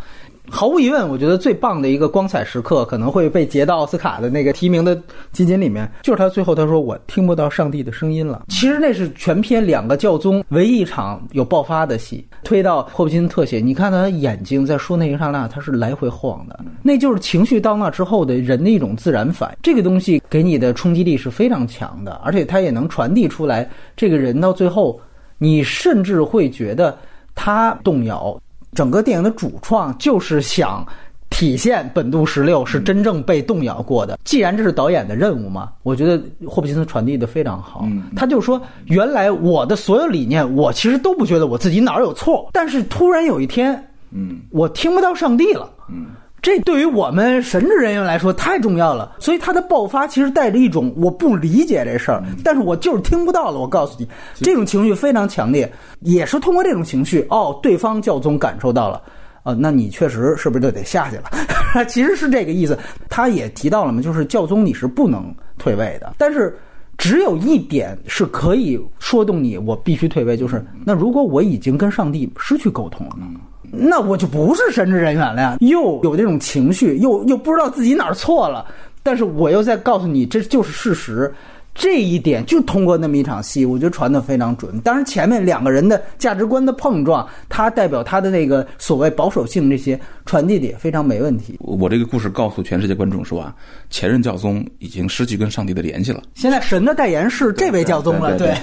[0.51, 5.01] 毫无疑问，我觉得最棒的一个光彩时刻，可能会被截到奥斯卡的那个提名的
[5.33, 12.27] 基金里面，就是他最后他说：“我听不到上帝的声音了。”其实那是全片两个教宗唯一一场有爆发的戏。
[12.43, 19.57] 推到霍普金特写，你看他眼睛在说那一刹那，他是来回晃的，那就是情绪到那之后的人的一种自然反应。
[19.63, 25.01] 这个东西给你的冲击力是非常强的，而且他也能传递出来，这个人到最后，
[25.39, 26.97] 你甚至会觉得
[27.35, 28.39] 他动摇。
[28.75, 30.87] 整个电影的主创就是想
[31.31, 34.19] 体现本杜十六是真正被动摇过的。
[34.25, 37.87] 既然这是导演的任务嘛，我觉得霍普金斯传递的非常好。
[38.15, 43.75] 他就说，原来我的所有理念，我其实都不觉得我自己哪儿有错，但是突然有一天，
[44.11, 46.07] 嗯，我听不到上帝了，嗯。
[46.45, 53.59] 这对于我们神职人员来说太重要了，所以他的爆发其实带着一种我不理解这事儿，但是我就是听不到了。
[53.59, 59.01] 我告诉你，这种情绪非常强烈，也是通过这种情绪，哦，对方教宗感受到了，
[59.45, 61.31] 呃，那你确实是不是就得下去了？
[61.89, 62.79] 其实是这个意思。
[63.09, 66.55] 他也提到了嘛，就是教宗你是不能退位的，但是
[66.99, 73.41] 只有一点是可以说动你，我必须退位，就是那如果我已经跟上帝失去沟通了呢？
[73.77, 78.65] 那我就不是神职人员了呀，又有这种情绪，又又不知道自己哪儿错了，
[79.03, 81.33] 但是我又在告诉你，这就是事实。
[81.75, 84.79] 这一点就通过那么一场戏，我觉得传的非常准。
[84.81, 91.57] 当然，前面两个人的价值观的碰撞，他代表他的那个所谓保守性，这些传递的也非常没问题。
[91.59, 93.53] 我这个故事告诉全世界观众说啊，
[93.91, 96.23] 前任教宗已经失去跟上帝的联系了。
[96.35, 98.55] 现在神的代言是这位教宗了，对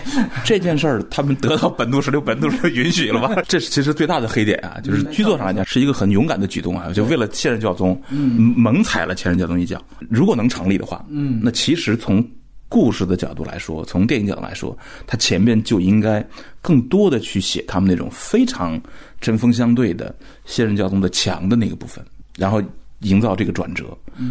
[0.46, 3.36] 这件事儿，他们得到本都十六本笃十六允许了吧？
[3.46, 9.82] 这是其实最大的黑点啊，就是剧作上来讲是一个很勇敢的举动啊，就为了现任教宗，嗯猛踩了前任教宗一脚。
[10.10, 12.26] 如果能成立的话，嗯，那其实从。
[12.72, 16.26] 故事的角度来说，从电影角度来说，他前面就应该
[16.62, 18.82] 更多的去写他们那种非常
[19.20, 22.02] 针锋相对的现任教宗的强的那个部分，
[22.38, 22.64] 然后
[23.00, 23.86] 营造这个转折，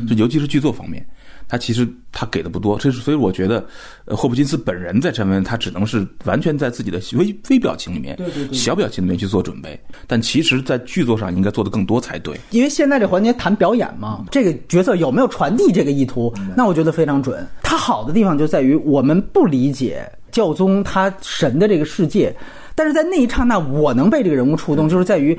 [0.08, 1.06] 就尤其是剧作方面。
[1.50, 3.66] 他其实他给的不多，这是所以我觉得，
[4.04, 12.38] 呃，霍普金斯本人在这面他只能是完全在自己的微微表情里面，对对对，小表情里面去做准备，但其实，在剧作上应该做的更多才对。
[12.50, 17.44] 因为现在这环节谈表演嘛，这个角色有没有传递这个意图，那我觉得非常准。
[17.64, 22.32] 他好的地方就在于我们不理解教宗他神的这个世界，
[22.76, 25.36] 但是在那一刹那，我能被这个人物触动，就是在于。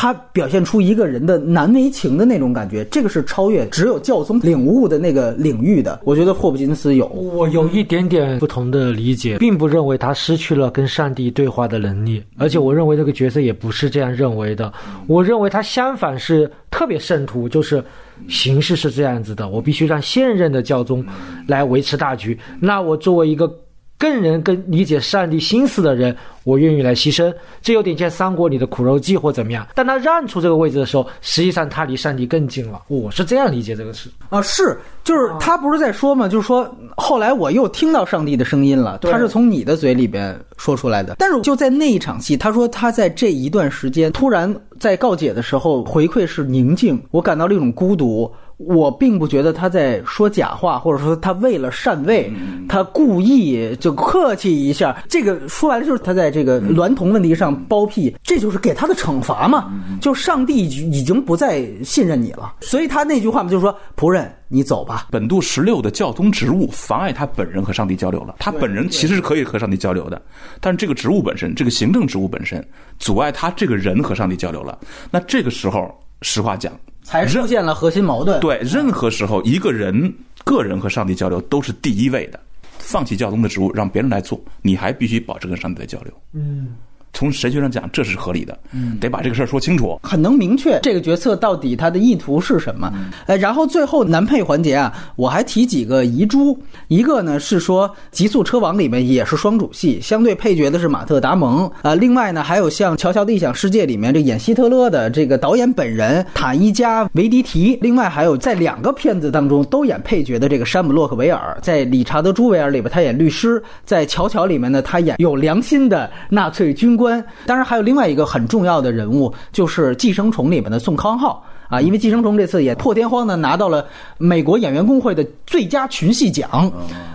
[0.00, 6.00] 他表现出一个人的难为情的那种感觉，这个是超越只有教宗领悟的那个领域的。
[6.04, 14.72] 我觉得霍普金斯有，我有一点点不同的理解，并不认为他失去了跟上帝对话的能力，而且我认为这个角色也不是这样认为的。
[15.06, 17.84] 我认为他相反是特别圣徒，就是
[18.26, 21.04] 形式是这样子的，我必须让现任的教宗
[21.46, 22.38] 来维持大局。
[22.58, 23.54] 那我作为一个。
[24.00, 27.30] 更能跟理解上帝心思的人，我愿意来牺牲。
[27.60, 29.66] 这有点像三国里的苦肉计或怎么样。
[29.74, 32.80] 但他让出这个位置的时候，实际上他离上帝更近了。
[32.88, 36.26] 我是这样理解这个事啊，是就是他不是在说吗？
[36.26, 41.16] 就是说后来我又听到上帝的声音了，他是从你的嘴里边说出来的。
[41.18, 48.32] 但是就在那一场戏，他说他在这一段时间突然在告解的时候回馈是宁静，我感到了一种孤独。
[48.66, 52.30] 我并不觉得他在说假话，或者说他为了禅位，
[52.68, 55.02] 他故意就客气一下。
[55.08, 59.72] 这个说白了就是他在这个娈童问题上包庇，这就是给他的惩罚嘛。
[59.98, 65.06] 就上帝已经不再信任你了，所以他那句话嘛，就是说仆人，你走吧。
[65.10, 68.36] 本笃十六的教宗职务妨碍他本人和上帝交流了。
[68.38, 70.20] 他本人其实是可以和上帝交流的，
[70.60, 72.62] 但是这个职务本身，这个行政职务本身，
[72.98, 74.78] 阻碍他这个人和上帝交流了。
[75.10, 76.70] 那这个时候，实话讲。
[77.10, 78.38] 才出现了核心矛盾。
[78.38, 82.38] 对，任何时候，一个人个人和上帝交流都是第一位的。
[82.78, 86.12] 放弃教宗的职务，让别人来做，你还必须保持跟上帝的交流。
[86.34, 86.76] 嗯，
[87.12, 89.98] 从神学上讲，这是合理的，嗯，得把这个事儿说清楚。
[90.02, 92.92] 很能明确这个角色到底他的意图是什么。
[93.26, 96.58] 呃，然后最后男配环节啊，我还提几个遗珠。
[96.88, 101.94] 一个呢是说《极速车王》里面也是双主戏，相对配角的是马特·达蒙啊。
[101.94, 107.78] 另外呢，还有像《乔乔的异想世界》里面这演希特勒的这个导演本人塔伊加·维迪提。
[107.82, 117.24] 另外还有在两个片子当中都演配角的这个山姆·洛克维尔，在《理查德·朱维尔》里边他演律师，在《乔乔》里面呢他演有良心的纳粹军官。
[117.46, 121.42] 当然还有另外一个很重要的人物，就是《寄生虫》里面的宋康昊。
[121.70, 123.86] 啊，因为《寄生虫》这次也破天荒的拿到了
[124.18, 126.68] 美国演员工会的最佳群戏奖，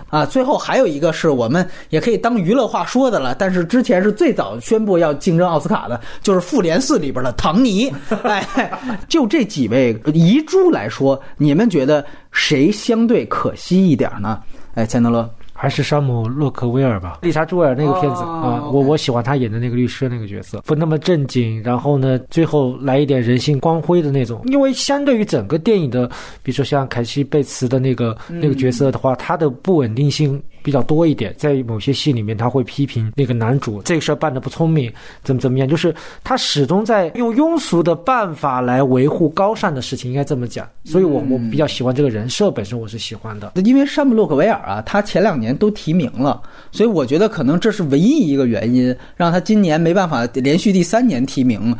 [0.08, 7.92] 啊，最后还有一个是我们也可以当娱乐话说的了，但是之前是最早宣布要竞争奥斯卡的，就是《复联四》里边的唐尼。
[8.24, 8.72] 哎，
[9.10, 14.40] 就这几位遗珠来说，你们觉得谁相对可惜一点呢？
[14.74, 15.28] 哎，钱德勒。
[15.66, 24.40] 还是山姆·洛克威尔吧，丽莎·朱尔那个片子啊，我我喜欢他演的那个律师那个角色，不那么正经，然后呢，最后来一点人性光辉的那种。
[24.44, 26.06] 因为相对于整个电影的，
[26.40, 30.40] 比如说像凯西·贝茨的那个那个角色的话，他的不稳定性。
[30.66, 40.68] 比较多一点，在某些戏里面，他会批评那个男主这个事儿办的不聪明，怎么怎么样，就是他始终在用庸俗的办法来维护高尚的事情，应该这么讲。
[40.84, 43.52] 所以我我比较喜欢这个人设本身，我是喜欢的。
[43.64, 51.72] 因为山姆洛克维尔啊，他前两年都提名了，所以我觉得可能这是唯一一个原因，让他今年没办法连续第三年提名。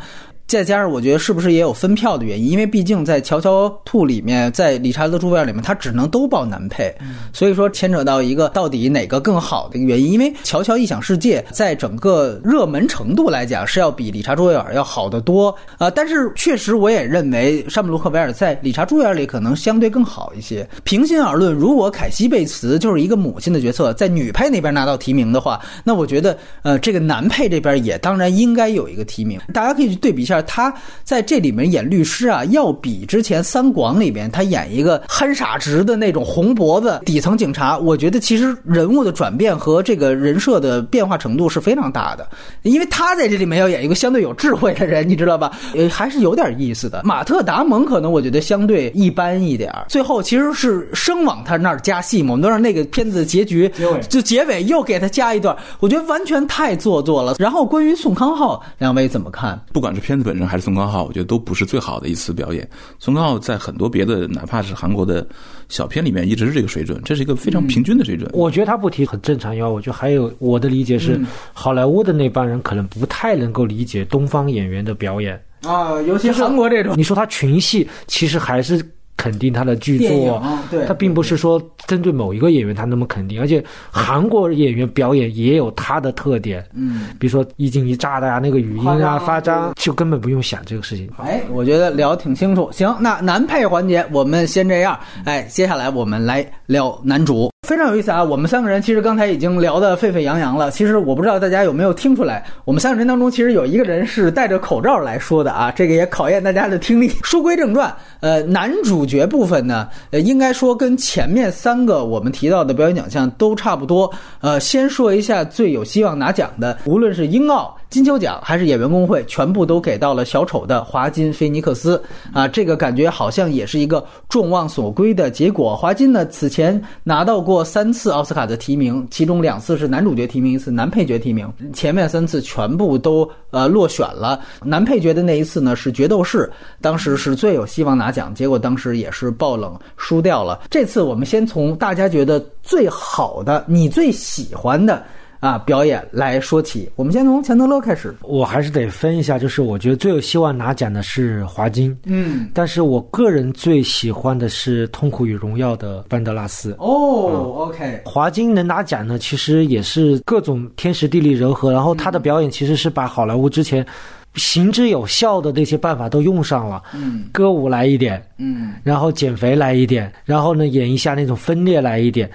[0.47, 2.51] 再加上，我觉得是不是也有分票的原因？
[2.51, 6.95] 因为毕竟在《乔乔兔》里面，在《理查德·朱维尔》里面，他只能都报男配，
[7.33, 10.13] 所以说牵扯到一个到底哪个更好的一个原因。
[10.13, 15.89] 因为《乔乔异想世界》在整个热门程度来讲是要比《理查·朱维尔》要好得多啊。
[15.89, 20.65] 但是确实，我也认为山姆·卢克维尔在《理查·朱维尔》里可能相对更好一些。
[20.85, 29.37] 平心而论，如果凯西·贝茨就是一个母亲的角色，在女配那边拿到提名的话，那我觉得呃，这个男配这边也当然应该有一个提名。
[29.53, 30.36] 大家可以去对比一下。
[30.43, 30.73] 他
[31.03, 42.27] 在这里面演律师啊，要比之前《三广》里面他演一个憨傻直的那种红脖子底层警察，我觉得其实人物的转变和这个人设的变化程度是非常大的。
[42.63, 45.51] 因为他在这里面要演一个相对有智慧的人，你知道吧？
[45.75, 47.01] 呃，还是有点意思的。
[47.03, 49.73] 马特·达蒙可能我觉得相对一般一点。
[49.87, 53.71] 最后其实是生往他那儿加戏嘛，我们都让那个片子的结局
[54.09, 57.35] 就结尾又给他加一段，我觉得完全太做作了。
[57.39, 59.59] 然后关于宋康昊，两位怎么看？
[59.71, 62.69] 不管这片子本身还是宋康昊，我觉得都不是最好的一次表演。
[62.99, 65.25] 宋康昊在很多别的，哪怕是韩国的
[65.69, 68.29] 小片里面，一直是这个水准，这是一个非常平均的水准。
[68.33, 71.17] 我觉得他不提很正常，因为我觉得还有我的理解是，
[71.53, 76.93] 好莱坞的那帮人可能不太能够理解东方演员的表演啊，尤其韩国这种。
[76.97, 78.85] 你说他群戏，其实还是。
[79.17, 80.41] 肯定他的剧作，
[80.87, 91.09] 他并不是说针对某一个演员他那么肯定，而且韩国演员表演也有他的特点，嗯，比如说一惊一乍的呀，那个语音啊发张，就根本不用想这个事情。
[91.17, 92.69] 哎，我觉得聊挺清楚。
[92.71, 97.51] 行，那男配环节我们先这样，哎，接下来我们来聊男主。
[97.67, 98.23] 非常有意思啊！
[98.23, 100.71] 我们三个人其实刚才已经聊得沸沸扬扬了。
[100.71, 107.09] 其实我不知道大家有没有听出来，我们三个人当中其实有一个人是戴着口罩来说的啊，这个也考验大家的听力。
[107.23, 114.11] 书归正传，呃，男主角部分呢，呃，应该说跟前面三个我们提到的表演奖项都差不多。
[114.41, 117.76] 呃，先说一下最有希望拿奖的，无论是英澳。
[117.89, 122.01] 金球奖还是演员工会，全部都给到了小丑的华金·菲尼克斯
[122.33, 125.75] 啊，这个感觉好像也是一个众望所归的结果。
[125.75, 134.41] 华金呢，此前拿到过三次奥斯卡的提名，其中两次是男主角提名，一次男配角提名，前面三次全部都呃落选了。
[134.63, 136.39] 男配角的那一次呢是《决斗士》，
[136.81, 140.59] 当时是最有希望拿奖，结果当时也是爆冷输掉了。
[140.69, 145.01] 这次我们先从大家觉得最好的、你最喜欢的。
[145.39, 148.13] 啊，表演来说起，我们先从钱德勒开始。
[148.21, 156.75] 我还是得分一下，就是我觉得最有希望拿奖的是华金，嗯，但是我个人最喜欢的是《痛苦与荣耀》的班德拉斯。
[156.79, 163.85] 哦，OK，华金能拿奖呢，其实也是各种天时地利人和，然后他的表演其实是把好莱坞之前
[164.33, 172.27] 行之有效的那些办法都用上了，嗯，歌舞来一点，嗯，然后减肥来一点，然后呢演一下那种分裂来一点。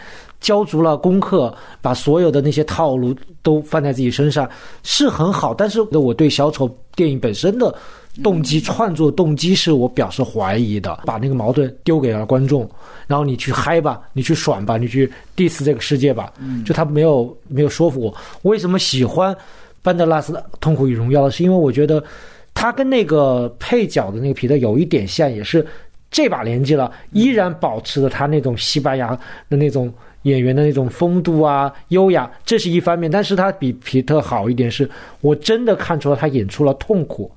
[0.42, 4.46] 交足了功课，把所有的那些套路都放在自己身上
[4.82, 7.72] 是很好，但是我对小丑电影本身的
[8.24, 11.00] 动机、创作动机是我表示怀疑的。
[11.06, 12.68] 把那个矛盾丢给了观众，
[13.06, 16.32] 然后你去嗨吧，你去爽吧，你去 diss 这个世界吧，
[16.66, 18.14] 就他没有没有说服我。
[18.42, 19.34] 为什么喜欢
[19.80, 21.26] 班德拉斯的《痛苦与荣耀》？
[21.30, 22.02] 是因为我觉得
[22.52, 25.64] 他跟那个配角的那个皮特有一点像，也是
[26.10, 29.16] 这把年纪了，依然保持着他那种西班牙
[29.48, 29.92] 的那种。
[30.22, 33.10] 演员的那种风度啊、优雅，这是一方面。
[33.10, 34.88] 但是他比皮特好一点是，
[35.20, 37.30] 我真的看出了他演出了痛苦、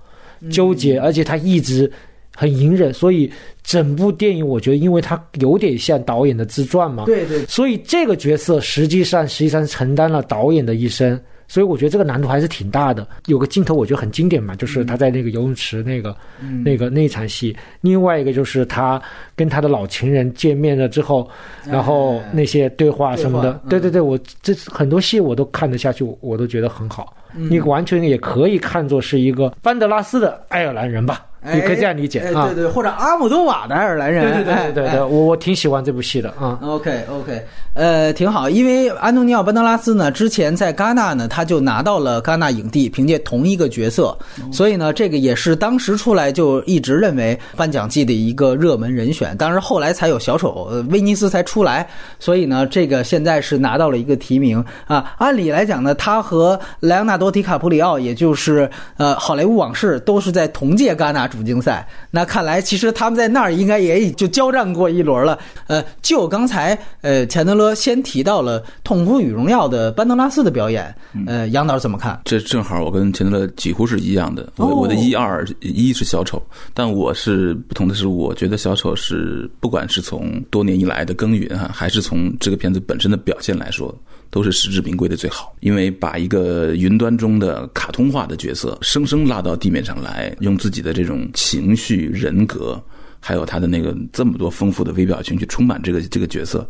[0.51, 1.91] 纠结，而且他一直
[2.35, 2.93] 很隐忍。
[2.93, 3.31] 所以
[3.63, 11.19] 整部电影，我觉得，因为他有点像导演的自传嘛，对对，所以这个角色实际上实际上承担了导演的一生。
[11.47, 13.07] 所以我觉得这个难度还是挺大的。
[13.27, 16.15] 有个镜头我觉得很经典嘛，就是他在那个游泳池那个、
[16.63, 17.55] 那个那场戏。
[17.81, 19.01] 另外一个就是他
[19.35, 21.29] 跟他的老情人见面了之后，
[21.65, 23.61] 然后那些对话什么的。
[23.69, 27.15] 对对对，我这很多戏我都看得下去，我都觉得很好。
[27.33, 31.25] 你完全也可以看作是一个班德拉斯的爱尔兰人吧。
[31.53, 36.57] 你可以这样理解啊，对对，或者阿姆多瓦的爱尔兰人，对对对对对，我我挺喜欢这部戏的啊。
[36.61, 44.17] OK OK，呃，挺好，因为安东尼奥·班德拉斯呢，之前在戛纳呢，他就拿到了戛纳影帝，凭借同一个角色，
[44.51, 49.37] 所以呢，这个也是当时出来就一直认为颁奖季的一个热门人选。
[49.37, 51.87] 当然后来才有小丑威尼斯才出来，
[52.17, 55.13] 所以呢，这个现在是拿到了一个提名啊。
[55.17, 58.67] 按理来讲呢，他和莱昂纳多·迪卡普里奥，也就是
[58.97, 61.29] 呃《好莱坞往事》，都是在同届戛纳。
[61.35, 65.37] 主竞赛，那看来其实他们在那儿应该也就交战过一轮了。
[65.67, 70.95] 呃，就刚才呃钱德勒先提到了《痛哭与荣耀》的班德拉斯的表演，
[71.27, 72.19] 呃，杨导怎么看？
[72.25, 74.51] 这正好我跟钱德勒几乎是一样的。
[74.55, 76.41] 我、哦、我的一二一是小丑，
[76.73, 83.93] 但我是不同的是，我觉得小丑是不管是从多年以来的耕耘哈，还是从这个片子本身的表现来说。
[84.35, 92.83] 都是实至名归的最好，因为把一个云端中的卡通化的角色生生拉到地面上来，用自己的这种情绪、人格，
[93.21, 96.67] 还有他的那个这么多丰富的微表情去充满这个这个角色，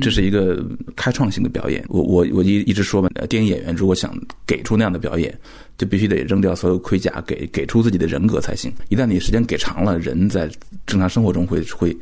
[0.00, 0.60] 这是一个
[0.96, 1.84] 开创性的表演。
[1.88, 4.12] 我我我一一直说嘛，电影演员如果想
[4.44, 5.32] 给出那样的表演，
[5.78, 8.72] 就必须得扔掉所有盔甲，给给出自己的人格才行。
[8.88, 10.50] 一旦你时间给长了，人在
[10.84, 11.96] 正常生活中会会。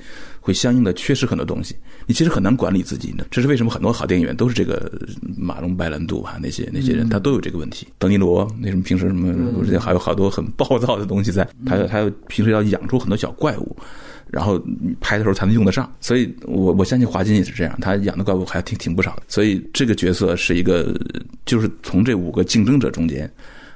[0.44, 3.24] 会相应的缺失很多东西，你其实很难管理自己的。
[3.30, 4.90] 这是为什么很多好电影院都是这个
[5.38, 7.86] 马龙白兰度啊那些那些人，他都有这个问题。
[7.98, 13.76] 德尼罗那什么平时什么，还有好多很暴躁的东西在，他他有平时要养出很多小怪物，
[14.30, 14.60] 然后
[15.00, 15.88] 拍的时候才能用得上。
[16.00, 19.22] 所以我我相信华金也是这样，他养的怪物还挺挺不少的。
[19.28, 20.92] 所以这个角色是一个，
[21.46, 23.32] 就是从这五个竞争者中间。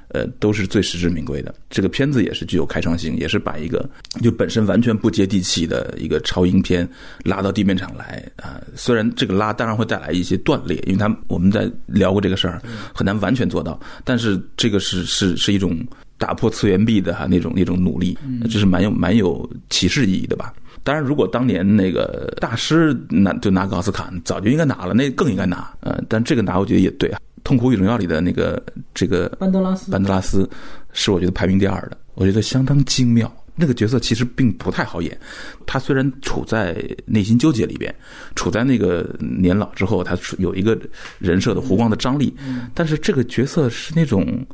[0.09, 1.53] 呃，都是最实至名归的。
[1.69, 3.87] 这个片子也是具有开创性，也是把一个
[4.21, 6.87] 就本身完全不接地气的一个超英片
[7.23, 12.61] 拉到地面上来啊、虽然这个拉当然会带来一些断裂，因为他我们在聊过这个事儿，
[12.93, 13.79] 很难完全做到。
[14.03, 15.77] 但是这个是是是一种
[16.17, 18.17] 打破次元壁的哈那种那种努力，
[18.49, 20.53] 这是蛮有蛮有启示意义的吧。
[20.83, 25.69] 当然，如果当年那个大师拿就拿个奥斯卡，早就应该拿了，那更应该拿。
[25.81, 27.19] 呃，但这个拿，我觉得也对啊。
[27.47, 28.61] 《痛苦与荣耀》里的那个
[28.93, 30.49] 这个班德拉斯，班德拉斯
[30.91, 33.33] 是我觉得排名第二的，我觉得相当精妙。
[33.59, 35.17] 那个角色其实并不太好演，
[35.65, 37.91] 他虽然处在内心纠结里边，
[38.35, 40.77] 处在那个年老之后，他有一个
[41.19, 42.31] 人设的弧光的张力，
[42.75, 44.45] 但是这个角色是那种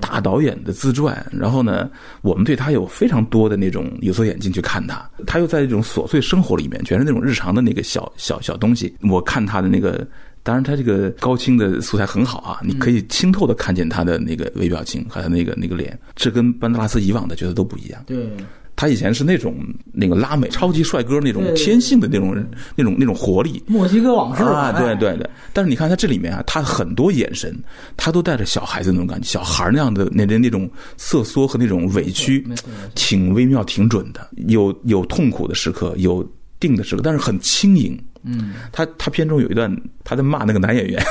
[0.00, 1.88] 大导演的自传，然后呢，
[2.20, 10.04] 我们对他有非常多的那种有色眼镜去看他，他又在这种琐碎生活里面，全是那种日常的那个小小小东西，我看他的那个。
[10.42, 18.02] 当然，他这个高清的素材很好啊，你可以清透的看见他的那个微表情和他那个那个脸，这跟班德拉斯以往的角色都不一样。
[18.06, 18.26] 对，
[18.74, 19.54] 他以前是那种
[19.92, 22.34] 那个拉美超级帅哥那种天性的那种
[22.74, 23.62] 那种那种活力。
[23.66, 25.28] 墨西哥往事啊，对对对。
[25.52, 27.54] 但是你看他这里面啊，他很多眼神，
[27.98, 32.46] 他都带着小孩子那种感觉，小孩那样的那那那种瑟缩和那种委屈，
[32.94, 34.30] 挺微妙、挺准的。
[34.48, 36.26] 有有痛苦的时刻，有
[36.58, 38.02] 定的时刻，但是很轻盈。
[38.22, 41.02] 嗯，他他片中有一段他在骂那个男演员，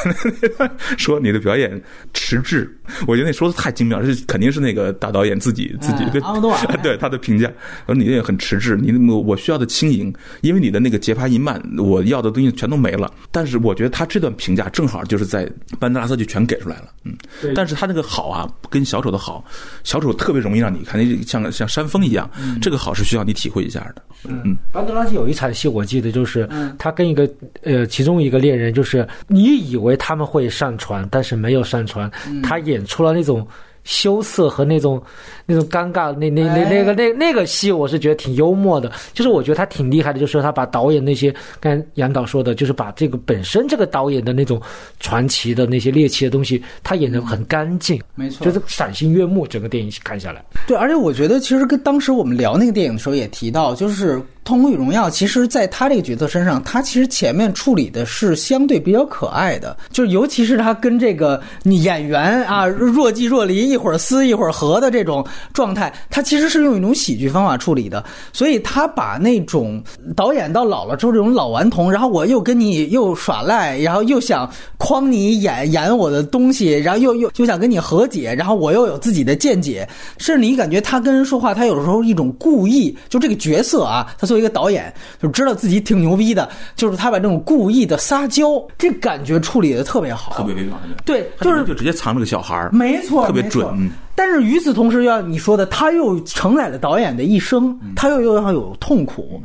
[0.97, 1.81] 说你的表演
[2.13, 2.69] 迟滞，
[3.07, 7.51] 我觉得那说的太精妙，这肯定是那个大导演自己自己哎阿姆多瓦对他的评价，
[7.87, 13.11] 说你也很迟滞，你我需要的轻盈，因为你的那个节拍一慢，我要的东西全都没了。
[13.31, 17.17] 但是我觉得他这段评价正好就是在班德拉斯就全给出来了，嗯，
[17.55, 19.43] 但是他那个好啊，跟小丑的好，
[19.83, 22.29] 小丑特别容易让你看，像像山峰一样，
[22.61, 24.55] 这个好是需要你体会一下的，嗯。
[24.71, 26.47] 班德拉斯有一场戏我记得就是
[26.77, 26.93] 他。
[26.99, 27.29] 跟一个
[27.63, 32.11] 呃，其中一个恋人，就是你以为他们会上船，但是没有上船，
[32.43, 33.47] 他演出了那种
[33.85, 35.01] 羞涩和那种
[35.45, 38.91] 那种尴尬，那那那那个那那个戏，我是觉得挺幽默的。
[39.13, 44.61] 就是我觉得他挺厉害的，就是他把导演那些，刚杨导说的，就是把这个本身这个导演的那种
[44.99, 49.47] 传奇的那些猎奇的东西，他演得很干净，没错，就是赏心悦目。
[49.47, 69.83] 整个电影看下来，对，而且我觉得其实跟当时我们聊那个电影的时候也提到，就是《痛苦与荣耀》，其实在他这个角色身上，他其实前面处理的是相对比较可爱的，就是尤其是他跟这个你演员啊若即若离一会儿撕一会儿合的这种状态，他其实是用一种喜剧方法处理的，所以他把那种
[70.15, 79.87] 导演到老了之后这种老顽童，然后我又跟你又耍赖，然后又想诓你演演我的东西，然后又又又想跟你和解，然后我又有自己的见解，
[80.17, 90.79] 甚至你感觉他跟人说话，他有时候一种故意，就这个角色啊，他作为一个导演，就知道自己挺牛逼的，就是他把这种故意的撒娇，这感觉处理的特别好，特别微妙。
[91.03, 93.89] 对，就是就直接藏了个小孩儿，没错，特别准。
[94.13, 99.41] 但是与此同时，要你说的，他又承载了导演的一生，他又又要有痛苦，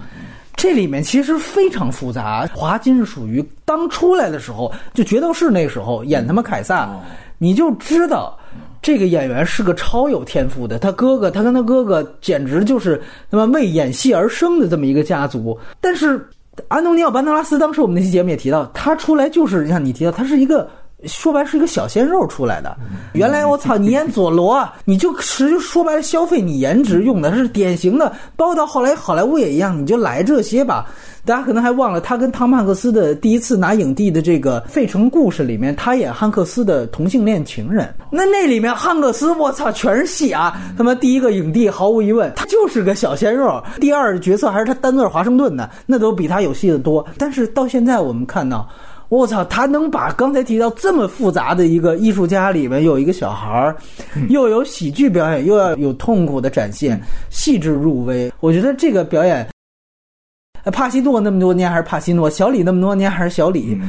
[0.55, 2.47] 这里面其实非常复杂。
[2.53, 6.91] 华金是属于刚出来的时候，就角斗士那时候演他妈凯撒，
[7.39, 8.39] 你就知道
[8.85, 10.79] 这个演员是个超有天赋的。
[10.79, 15.59] 他哥哥，他跟他哥哥简直就是那么为演戏而生的这么一个家族。
[15.81, 16.23] 但是
[16.69, 20.69] 安东尼奥·班德拉斯，当时我们那期节目也提到，他出来就是像你提到，他是一个。
[21.07, 22.77] 说白是一个小鲜肉出来的，
[23.13, 30.87] 原来我操你演佐罗， 你就实说白了消费你颜值用的是典型的，包括到后来好莱坞也一样，你就来这些吧。
[31.27, 37.95] 大家可能还忘了他跟汤姆汉克斯的第一次拿影帝的这个《费城故事》里面，他演汉克斯的同性恋情人。
[38.11, 43.63] 那那里面汉克斯我操全是戏啊，他妈第一个影帝毫无疑问，他就是个小鲜肉。
[43.81, 47.03] 第二角色还是他丹泽华盛顿的，那都比他有戏的多。
[47.17, 48.69] 但是到现在我们看到。
[49.15, 53.77] 我操，他能把刚才提到这么复杂的一个艺术家里面有一个小孩儿，
[54.29, 57.01] 又有喜剧表演，又要有痛苦的展现，
[57.31, 58.33] 细致入微。
[58.41, 59.47] 我觉得这个表演，
[60.73, 63.81] 帕西诺那么多年还是帕西诺，小李那么多年还是小李。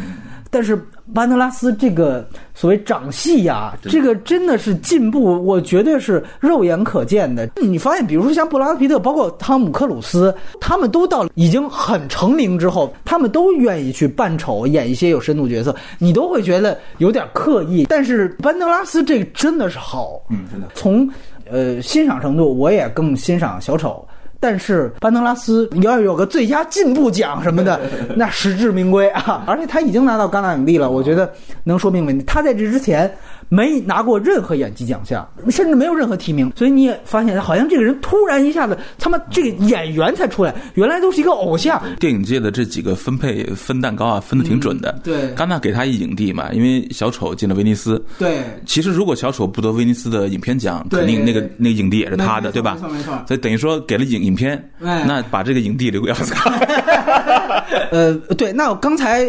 [0.56, 0.82] 但是
[1.14, 7.50] 班德拉斯这个所谓长戏呀，这个真的是进步，我绝对是肉眼可见的。
[7.62, 17.86] 你发现，比如说像布拉德皮特，包括汤姆克鲁斯，他们都到已经很成名之后，他们都愿意去扮丑，演一些有深度角色，你都会觉得有点刻意。
[17.90, 20.70] 但是班德拉斯这个真的是好，嗯，真的。
[20.74, 21.06] 从
[21.52, 24.08] 呃欣赏程度，我也更欣赏小丑。
[24.46, 27.82] 但是班德拉斯，你要有个最佳进步奖什么的，
[28.16, 29.44] 那实至名归啊！
[29.48, 31.28] 而且他已经拿到戛纳影帝了，我觉得
[31.64, 32.24] 能说明问题。
[32.28, 33.12] 他在这之前。
[33.50, 41.82] 没拿过任何演技奖项，甚至没有任何提名，所以你也发现，好像这个人突然一下子，他妈这个演员才出来，原来都是一个偶像。
[42.00, 45.00] 电影界的这几个分配分蛋糕啊，分的挺准的。
[45.04, 48.04] 对，戛纳给他一影帝嘛，因为小丑进了威尼斯。
[48.18, 52.74] 对，其实如果小丑不得威尼斯的影片奖，肯定那个那个影帝也是他的，对吧？
[52.74, 53.24] 没错没错。
[53.28, 56.52] 所以等于说给了影影片，那把这个影帝留给奥斯卡。
[57.92, 59.24] 呃，对，那我刚才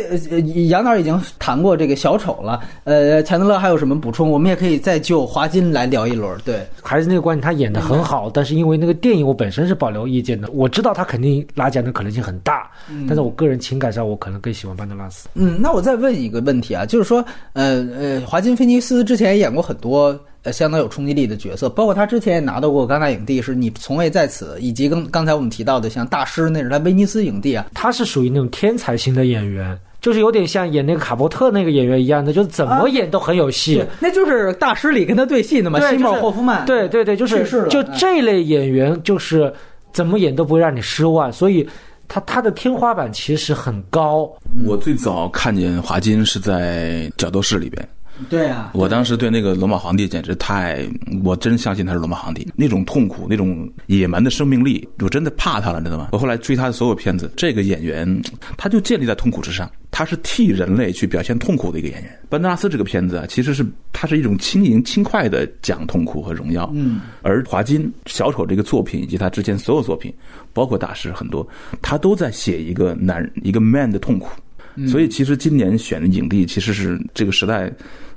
[0.69, 2.61] 杨导已经谈过这个小丑了。
[2.85, 3.97] 呃，钱德勒还有什么？
[4.01, 6.39] 补充，我们也可以再就华金来聊一轮。
[6.45, 10.49] 对，还是那个观点，他演的很好，但是因为那个电影，我本身是保留意见的。
[10.51, 12.71] 我知道他肯定拿奖的可能性很大，
[13.07, 15.29] 但是我个人情感上，我可能更喜欢班德拉斯。
[15.35, 17.25] 嗯，那我再问一个问题啊，就是说，
[17.55, 27.67] 呃呃，华金菲尼斯之前演过很多呃相当有冲击力的角色，包括他之前也拿到过戛纳影帝，是你从未在此，以及跟刚才我们提到的像大师，那是他威尼斯影帝啊。
[27.75, 29.79] 他是属于那种天才型的演员。
[29.99, 33.85] 就是有点像演那个卡伯特那个演员一样的，就是怎么演都很有戏。
[33.99, 36.65] 那就是大师里跟他对戏的嘛，西莫霍夫曼。
[36.65, 39.53] 对对对，就是就这类演员，就是
[39.93, 41.69] 怎么演都不会让你失望，所以
[42.07, 44.33] 他他的天花板其实很高。
[44.65, 47.89] 我最早看见华金是在角斗士里边。
[48.31, 50.89] 对啊，我当时对那个罗马皇帝简直太，
[51.23, 56.09] 我真相信他是罗马皇帝，那种痛苦，那种野蛮的生命力，我真的怕他了，知道吗？
[56.13, 58.23] 我后来追他的所有片子，这个演员
[58.57, 62.19] 他就建立在痛苦之上，他是替人类去表现痛苦的一个演员。
[62.29, 70.13] 班德拉斯这个片子啊，其实是他是一种轻盈轻快的讲痛苦和荣耀，嗯，而华金小丑这个作品以及他之前所有作品，
[70.55, 71.47] 包括大师很多，
[71.83, 74.29] 他都在写一个男一个 man 的痛苦，
[74.89, 77.71] 所以其实今年选的影帝其实是这个时代。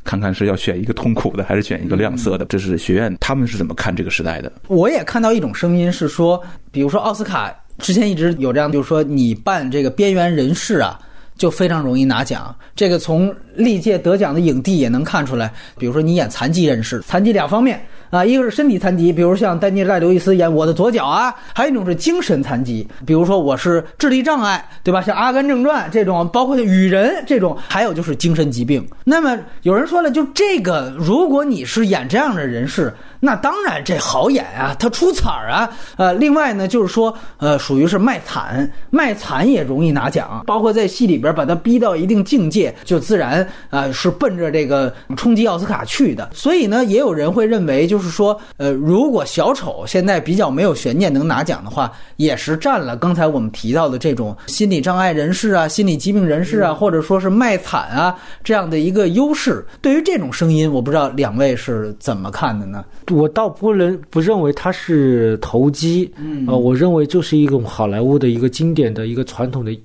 [0.04, 2.45] 看看是要选一个痛苦的，还是选一个亮色的？
[2.45, 4.52] 这是学院他们是怎么看这个时代的？
[4.68, 6.41] 我也看到一种声音是说，
[6.72, 11.00] 比如说奥斯卡之前一直有这样，就是说你办这个边缘人士啊，
[11.39, 12.55] 就非常容易拿奖。
[12.75, 15.51] 这个从历届得奖的影帝也能看出来。
[15.79, 17.81] 比如说你演残疾人士，残疾两方面。
[18.11, 24.99] 啊，一个是身体残疾，比如像丹尼尔·戴刘易斯演《我的左脚》啊；还有一种是精神残疾，比如说我是智力障碍，对吧？
[24.99, 28.83] 像《阿甘正传》这种，包括《雨人》这种，还有就是精神疾病。
[29.03, 35.70] 那么有人说了，就这个，如果你是演这样的人士，那当然这好演啊，他出彩儿啊。
[35.97, 46.30] 呃，另外呢，就是说，呃，属于是卖惨，卖惨也容易拿奖，包括在戏里边把他逼到一定境界，就自然啊是奔着这个冲击奥斯卡去的。
[46.34, 59.65] 所以呢，也有人会认为，就是说，呃，如果小丑现在比较没有悬念能拿奖的话，也是占了刚才我们提到的这种心理障碍人士啊、心理疾病人士啊，或者说是卖惨啊这样的一个优势。
[59.82, 62.84] 对于这种声音，我不知道两位是怎么看的呢？
[63.12, 69.78] 我倒不能不认为它是投机，嗯，呃，我认为就是一种好莱坞的一个经典的一个传统的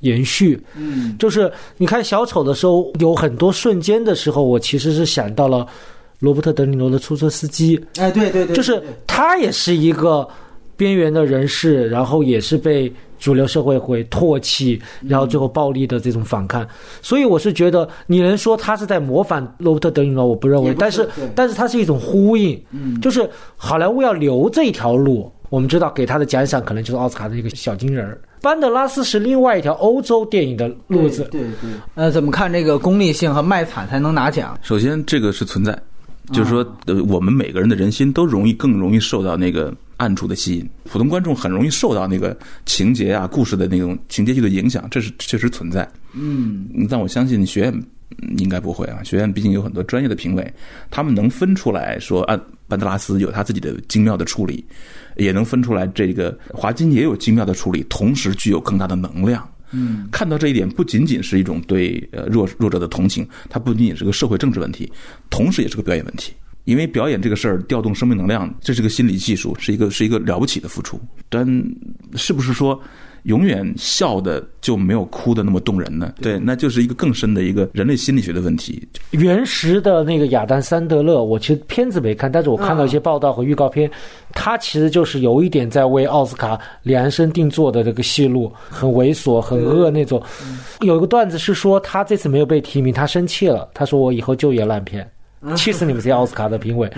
[0.00, 5.66] 延续，嗯，就是你看小丑的时候，有很多瞬间的时候，我其实是想到了
[6.18, 10.26] 罗伯特·德尼罗的出租车司机，哎，对对对，就是他也是一个
[10.76, 16.66] 边缘的人士，然后也是被主流社会会唾弃，然后最后暴力的这种反抗。
[17.02, 25.30] 所以我是觉得，你能说他是在模仿罗伯特·德尼罗，我不认为，但是但是它是一种呼应，嗯就是好莱坞要留这一条路。
[25.48, 31.22] 我们知道给他的奖赏可能就是奥斯卡的一个小金人儿，班德拉斯是另外一条欧洲电影的路子。
[31.30, 34.58] 对对，呃，怎么看这个功利性和卖惨才能拿奖？
[34.60, 35.78] 首先，这个是存在，
[36.32, 45.88] 就是说，呃，我们每个人的人心都容易更容易受到那个暗处的吸引，普通观众很容易受到那个情节啊、故事的那种情节剧的影响，这是确实存在。
[46.12, 47.72] 嗯，但我相信学院
[48.18, 50.54] 嗯应该不会啊，学院毕竟有很多专业的评委，
[50.90, 52.38] 他们能分出来说，啊，
[52.68, 54.64] 班德拉斯有他自己的精妙的处理，
[55.16, 59.46] 也能分出来这个华金也有精妙的处理，同时具有更大的能量。
[59.72, 64.90] 嗯，看到这一点，不仅仅是一种对呃弱弱者的同情，它不仅仅是个社会政治问题，
[65.28, 66.32] 同时也是个表演问题。
[66.66, 71.00] 因为表演这个事儿，调动生命能量，这是个心理技术，是一个是一个了不起的付出。
[71.28, 71.46] 但
[72.14, 72.78] 是不是说
[73.22, 76.12] 永远笑的就没有哭的那么动人呢？
[76.20, 78.86] 对，那就是一个更深的一个人类心理学的问题。
[79.12, 83.90] 原石的那个亚当·桑德勒，我其实片子没看，但是我看到一些报道和预告片，
[84.32, 90.20] 他其实就是有一点在为奥斯卡量身定做的这个戏路，很猥琐、很恶那种。
[90.80, 95.08] 有一个段子是说，他这次没有被提名，他生气了，他说：“我以后就演烂片，
[95.56, 96.90] 气死你们这些奥斯卡的评委。”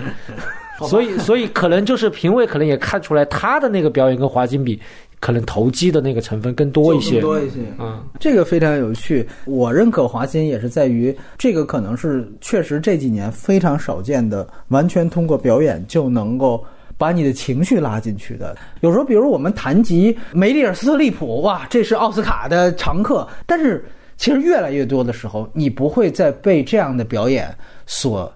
[0.89, 4.81] 所以，所以可能就是评委可能也看出来他的那个表演跟华金比，
[5.19, 7.21] 可能投机的那个成分更多一些。
[7.21, 7.57] 多一些。
[7.79, 9.29] 嗯，这个非常有趣。
[9.45, 16.65] 我认可华金也是在于这个可能是确实这几年非常少见的，完全通过表演就能够。
[16.97, 23.25] 把你的情绪拉进去的，有时候，比如我们谈及梅丽尔·斯特利普，哇，这是奥斯卡的常客。
[23.47, 23.85] 但是，
[24.19, 27.49] 其实越来越多的时候，你不会再被这样的表演
[27.87, 28.31] 所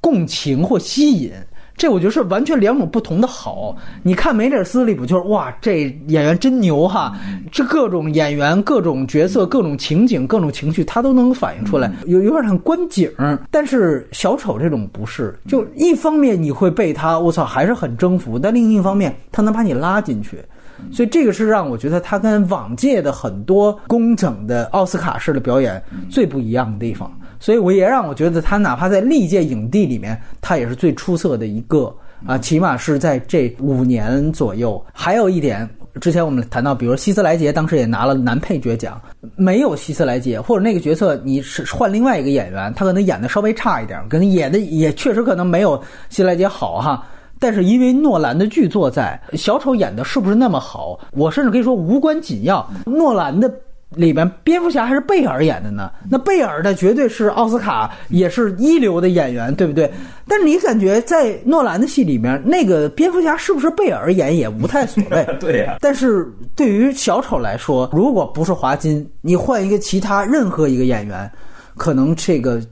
[0.00, 1.32] 共情或吸引。
[1.74, 3.74] 这我觉得是完全两种不同的好。
[4.02, 7.16] 你看梅丽尔·斯特利普，就是哇，这演员真牛哈！
[7.50, 13.10] 这各种演员、各种角色、各种情景、各种情绪，他都能反映出来，有有点像观景。
[13.50, 20.44] 但是小丑这种不是，就一方面你会被他，我操，还是很征服；但另一方面，他能把你拉进去。
[20.90, 27.10] 所以这个是让我觉得他跟往届的很多工整的奥斯卡式的表演最不一样的地方。
[27.38, 31.92] 所以我也让我觉得他哪怕在历届影帝里面，他也是最出色的一个
[32.24, 34.80] 啊，起码是在这五年左右。
[34.92, 35.68] 还有一点，
[36.00, 39.00] 之前我们谈到，比如希斯莱杰当时也拿了男配角奖，
[39.34, 45.76] 没有希斯莱杰或者那个角色，你是换另外一个演员，他可能演的稍微差一点，可能演的也确实可能没有
[46.10, 47.04] 希斯莱杰好哈。
[47.42, 52.66] 但是因为诺兰的剧作在，小丑演的是不是那么好，我甚至可以说无关紧要。
[52.86, 53.52] 诺兰的。
[53.94, 59.92] 里边蝙蝠侠还是贝尔演的呢，那贝尔的绝对是奥斯卡也是一流的演员，对不对？
[60.26, 65.22] 但是你感觉在诺兰的戏里面，那个蝙蝠侠是不是贝尔演也无太所谓。
[65.38, 66.26] 对呀、但是
[66.56, 71.30] 对于小丑来说，如果不是华金，你换一个其他任何一个演员，
[71.76, 72.62] 可能这个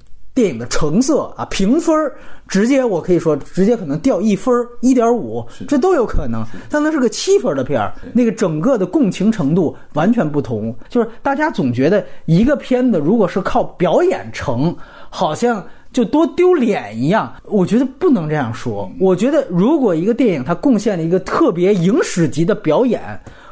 [0.40, 2.16] 电影的成色啊评分儿
[2.48, 6.42] 直接我可以说直接可能掉一分一点五，这都有可能。
[6.70, 10.74] 但它是个七分的片儿，那个整个的共情程度完全不同。
[10.88, 14.74] 就是大家总觉得一个片子如果是靠表演成，
[15.10, 15.62] 好像。
[15.92, 18.88] 就多丢脸一样，我觉得不能这样说。
[19.00, 23.02] 我觉得，如果一个电影它贡献了一个特别影史级的表演，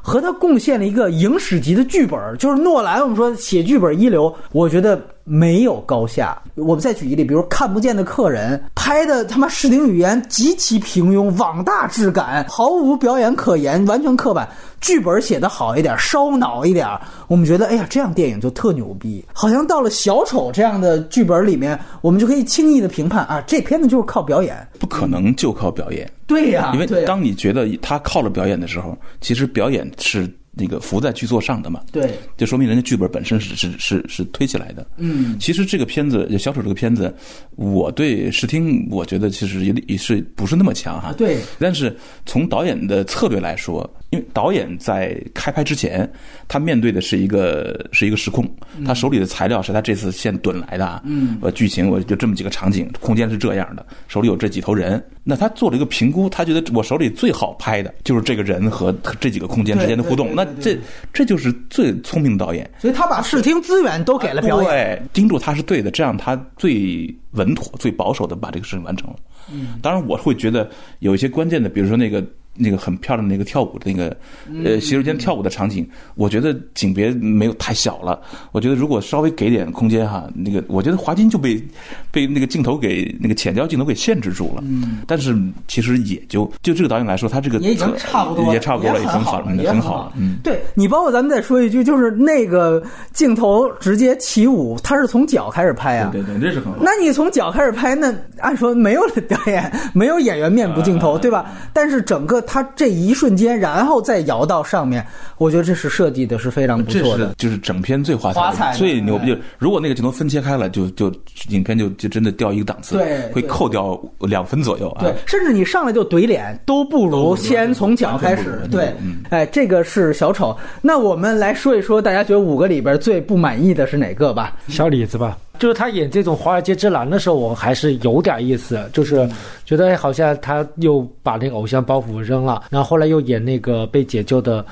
[0.01, 4.97] 和它贡献了一个影史级的剧本，就是诺兰，我们说写剧本一流，我觉得
[5.29, 6.41] 没有高下。
[6.55, 14.49] 我们再举一例，比如《看不见的客人》，拍的他妈视听语言极其平庸，网大质感，毫无表演可言，完全刻板。
[14.81, 16.87] 剧本写得好一点，烧脑一点，
[17.27, 19.25] 我们觉得，哎呀，这样电影就特牛逼。
[19.33, 24.57] 好像到了小丑这样的剧本里面，我们就可以轻易的评判啊，这片子就是靠表演。
[24.79, 26.11] 不可能就靠表演。
[26.27, 34.87] 对呀、因为当你觉得他靠了表演的时候，其实表演是那个浮在剧作上的嘛，对，就说明人家剧本本身是是是是推起来的。
[34.97, 37.15] 嗯，其实这个片子《小丑》这个片子，
[37.57, 41.09] 我对视听我觉得其实也也是不是那么强哈。
[41.09, 41.97] 啊对，但是
[42.27, 46.11] 从导演的策略来说，因为导演在开拍之前，
[46.47, 48.49] 他面对的是一个是一个时空，
[48.87, 51.03] 他手里的材料是他这次现囤来的啊。
[51.05, 60.79] 嗯，呃，剧情我就这么几个场景，空间是这样的，手里有这几头人，那他做了一个评估，他觉得我手里最好拍的就是这个人和和这几个空间之间的互动，那这
[61.13, 62.69] 这就是最聪明的导演。
[62.79, 64.71] 所以他把视听资源都给了表演。
[64.71, 69.17] 对，盯住他是对的，这样他最稳妥、最保守的把这个事情完成了。
[69.53, 70.69] 嗯，当然我会觉得
[71.01, 72.25] 有一些关键的，比如说那个
[72.59, 74.17] 那个很漂亮的那个跳舞的那个
[74.65, 78.21] 呃洗手间跳舞的场景，我觉得景别没有太小了。
[78.53, 81.63] 我觉得如果稍微给点空间哈，那个我觉得华金就被
[82.11, 84.63] 被那个镜头给那个浅焦镜头给限制住了。
[84.67, 85.37] 嗯，但是
[85.67, 90.13] 其实也就就这个导演来说，他这个也已经差不多了，也差不多了，也很好了，也很好了。
[90.17, 92.83] 嗯，对你，包括咱们再说一句，就是那个
[93.13, 96.11] 镜头直接起舞，他是从脚开始拍啊。
[96.13, 96.79] 对对，这是很好。
[96.81, 101.47] 那你从脚开始拍，那按说没有表演，没有演员面部镜头，对吧？
[101.73, 107.35] 但是整个他这一瞬间，然后再摇到上面，我觉得这是设计的是非常不这是错的。
[107.37, 109.27] 就是整片最华彩最牛逼。
[109.29, 111.13] 就如果那个镜头分切开了，就就
[111.51, 115.03] 影片就就真的掉一个档次，对会扣掉两分左右啊。
[115.03, 120.57] 对，甚至你上来就怼脸，都不如先从脚开始对嗯，哎，这个是小丑。
[120.81, 124.57] 那我们来说一说，大家觉得五个里边最不满意的是哪个吧？
[124.69, 129.29] 小李子吧，就是他演这种华尔街之狼的时候，我还是有点意思，就是
[129.65, 134.65] 觉得哎好像他又把那个偶像包袱扔了，然后后来又演那个被解救的。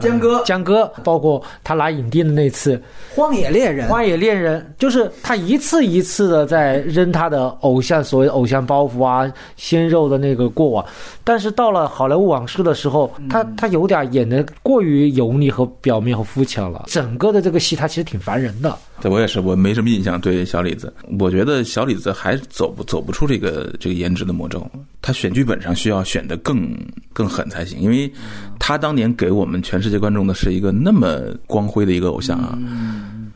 [0.00, 2.80] 江哥江哥，包括他拿影帝的那次
[3.16, 10.86] 荒野猎人《荒野猎人》，就是他一次一次的在扔他的偶像所谓偶像包袱啊、鲜肉的那个过往，
[11.24, 16.84] 但是到了《好莱坞往事》的时候，他他有点演的过于油腻和表面和肤浅了。
[16.86, 18.78] 整个的这个戏，他其实挺烦人的。
[19.00, 20.20] 对我也是，我没什么印象。
[20.20, 24.68] 对小李子，我觉得小李子还走不走不出这个这个颜值的魔咒。
[25.00, 26.76] 他选剧本上需要选的更
[27.12, 28.12] 更狠才行，因为
[28.58, 32.58] 他当年给我们全世界观众的是一个那么光辉的一个偶像啊。
[32.60, 33.30] 嗯，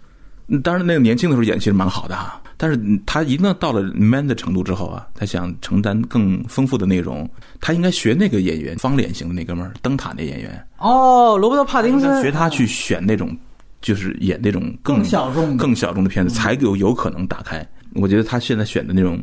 [0.63, 7.29] 当然那个年轻的时候演其实蛮好的哈，但是他一旦到了 man 的程度之后啊，他想承担更丰富的内容，
[7.61, 13.35] 他应该学那个演员方脸型的那哥们儿，灯塔那演员，哦，罗伯特·帕丁森学他去选那种，
[13.83, 17.63] 就是演那种更更小众更小众的片子，才有有可能打开。
[17.95, 19.23] 我觉得他现在选的那种。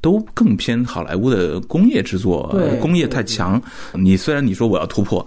[0.00, 3.60] 都更偏好莱坞的工业制作，工业太强。
[3.94, 5.26] 你虽然你说我要突破，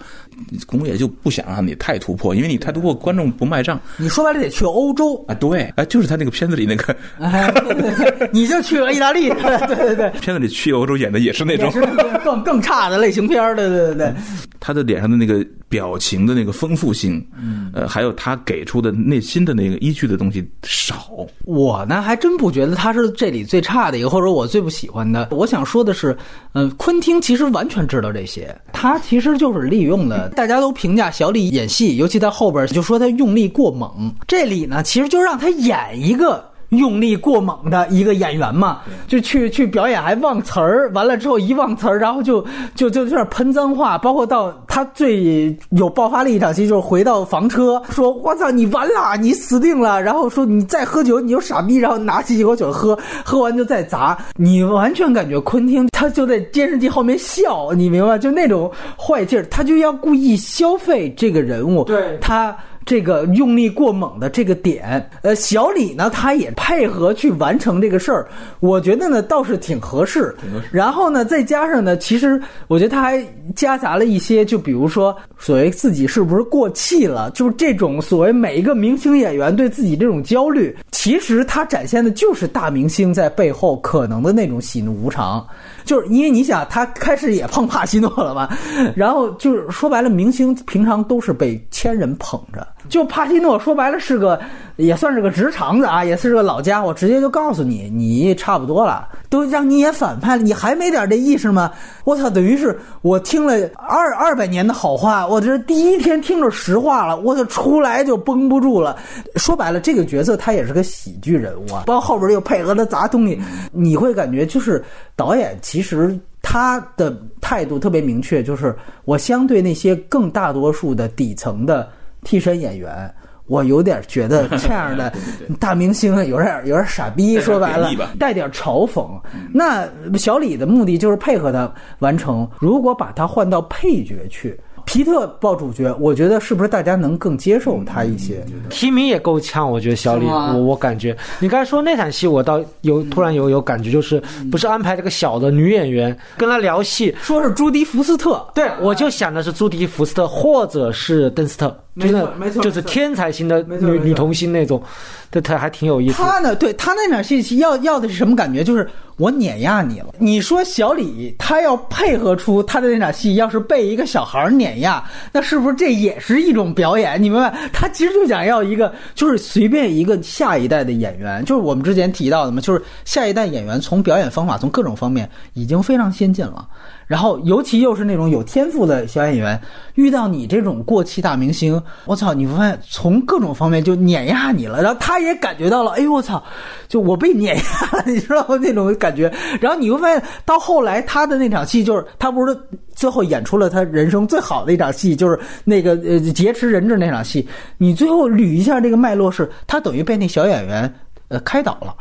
[0.65, 5.35] 工业就不想让你太突破，因为你太突破，观众不卖账你说白了得去欧洲，啊。
[5.35, 9.29] 对，哎，就是他那个片子里那个哎，对对对，你就去了意大利，
[9.67, 11.81] 对对对，片子里去欧洲演的也是那种是，
[12.23, 14.13] 更更差的类型片儿，对对对对。
[14.59, 21.25] 他的脸上的那个表情的那个丰富性，嗯，呃，还有他给出的内心的那个依据的东西少。
[21.45, 25.29] 我呢还真不觉得他是这里最差的一个，或者我最不喜欢的。
[25.31, 26.15] 我想说的是，
[26.53, 30.30] 嗯、昆汀其实完全知道这些，他其实就是利用了。
[30.35, 36.50] 大家都评价小李演戏，尤其在后边就说他用力过猛，这里呢其实就让他演一个。
[36.71, 42.45] 用力过猛的一个演员嘛，就去去表演还忘词儿，完了之后一忘词儿，然后就
[42.75, 54.17] 就就有点喷脏话，包括到他最有爆发力一场戏，就是回到房车说：“我操，你完了，你死定了！”然后说：“你再喝酒，你就傻逼。”然后拿起一口酒喝， 喝完就再砸。
[54.37, 58.17] 你完全感觉昆汀他就在监视器后面笑，你明白？
[58.17, 62.55] 就那种坏劲儿，他就要故意消费这个人物，对他。
[62.85, 68.27] 这个用力过猛的这个点，呃，小李呢，他也配合去完成这个事儿，
[68.59, 70.35] 我觉得呢倒是挺合适。
[70.71, 73.23] 然后呢，再加上呢，其实我觉得他还
[73.55, 85.45] 夹杂了一些，就比如说所谓自己是不是过气了，就是这种所谓每一个明星演员对自己这种焦虑，其实他展现的就是大明星在背后可能的那种喜怒无常。
[85.83, 88.49] 就是因为你想，他开始也碰帕西诺了吧，
[88.95, 94.39] 然后就是说白了，明星平常都是被千人捧着，就帕西诺说白了是个
[94.75, 101.71] 也算是个直肠子啊，也是个老家伙，直接就告诉你，你差不多了，都让你演反派了，你还没点这意识吗？
[102.03, 108.97] 我操，等于是我听了二二百年的好话，我这第一天听着实话了，我操，出来就绷不住了。
[109.35, 113.39] 说白了，这个角色他也是个喜剧人物啊，包括后边又配合他砸东西，
[113.71, 114.83] 你会感觉就是
[115.15, 116.17] 导演其实。
[116.43, 118.75] 他的态度特别明确，就是
[119.05, 121.87] 我相对那些更大多数的底层的
[122.23, 123.13] 替身演员，
[123.47, 125.11] 我有点觉得这样的
[125.59, 129.07] 大明星有点有点傻逼，说白了带点嘲讽。
[129.53, 132.49] 那小李的目的就是配合他完成。
[132.59, 138.43] 如果把他换到配角去，皮特报主角，我觉得是不是大家能更接受他一些？
[138.69, 154.81] 提名也够呛，我觉得小李，我我感觉你刚才说那场戏，我倒有突然有有感觉，就是不是安排这个小的女演员跟他聊戏，说是朱迪福斯特，对我就想的是朱迪福斯特或者是邓斯特，真的就是没错就是天才型的女女童星那种，
[155.29, 156.29] 对，他还挺有意思的。
[156.29, 158.63] 他呢，对他那场戏要要的是什么感觉？
[158.63, 160.07] 就是我碾压你了。
[160.17, 167.21] 你说小李他要配合出他的那场戏，要是被一个小孩碾压，那是不是这也是一种表演？
[167.21, 167.53] 你明白？
[167.73, 176.65] 他其实就想要一个，就是随便一个下一代的演员，就是我们之前提到的嘛，就是下一代演员从表演方法从各种方面已经非常先进了。
[177.11, 179.59] 然后，尤其又是那种有天赋的小演员，
[179.95, 184.81] 遇到你这种过气大明星，我操，你会发现从各种方面就碾压你了。
[184.81, 186.41] 然后他也感觉到了，哎呦我操，
[186.87, 188.57] 就我被碾压了，你知道吗？
[188.61, 189.29] 那种感觉。
[189.59, 192.57] 然后你会发现，到后来他的那场戏，就是他不是
[192.95, 197.45] 最后演出了他人生最好的一场戏，就是那个呃劫持人质那场戏。
[197.77, 200.89] 你最后捋一下这个脉络是，他等于被那小演员。
[201.31, 201.95] 呃，开导了，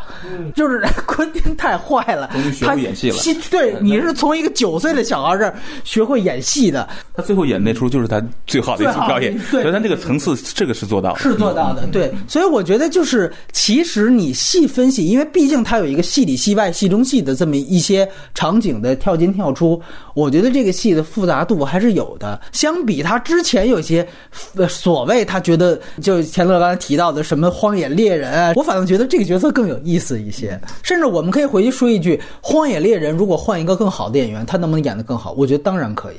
[0.54, 2.28] 就是 昆汀太坏了。
[2.60, 3.16] 他会演戏了。
[3.16, 5.54] 戏对，你是从一个九岁的小孩这儿
[5.84, 11.20] 学会演戏的，他最后演那出就是他最好的一次表演，所以他这个层次这个是做到的。
[11.20, 19.80] 是做到的，对，所以我觉得就是，其实你细分析，因为毕竟他有一个戏里戏外、戏中戏的这么一些场景的跳进跳出，
[20.14, 22.40] 我觉得这个戏的复杂度还是有的。
[22.52, 24.06] 相比他之前有些
[24.56, 30.60] 呃所谓他觉得就钱乐刚才提到的什么荒野猎人啊，我反倒觉得这个角色更有意思一些。
[30.82, 35.32] 甚至我们可以回去说一句，荒野猎人如果换一个更好的演员，他能不能演得更好？
[35.38, 36.16] 我觉得当然可以。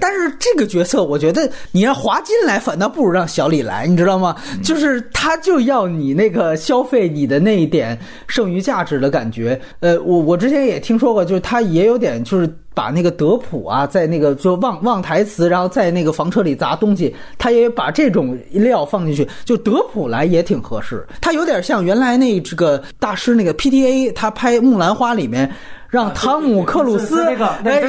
[0.00, 4.34] 但是这个角色，我觉得你让华金来，反倒不如让小李来，你知道吗？
[4.62, 9.60] 就是他就要你那个消费你的那一点剩余价值的感觉。
[9.80, 12.48] 呃，我我之前也听说过，就是他也有点就是。
[12.74, 21.06] 把那个德普啊，在那个就忘忘台词，然后在那个房车里砸东西，他也把这种料放进去，就德普来也挺合适。
[21.20, 25.50] 他有点像原来那 这个大师那个 PTA，他拍《木兰花》里面。
[25.90, 27.24] 让汤姆克鲁斯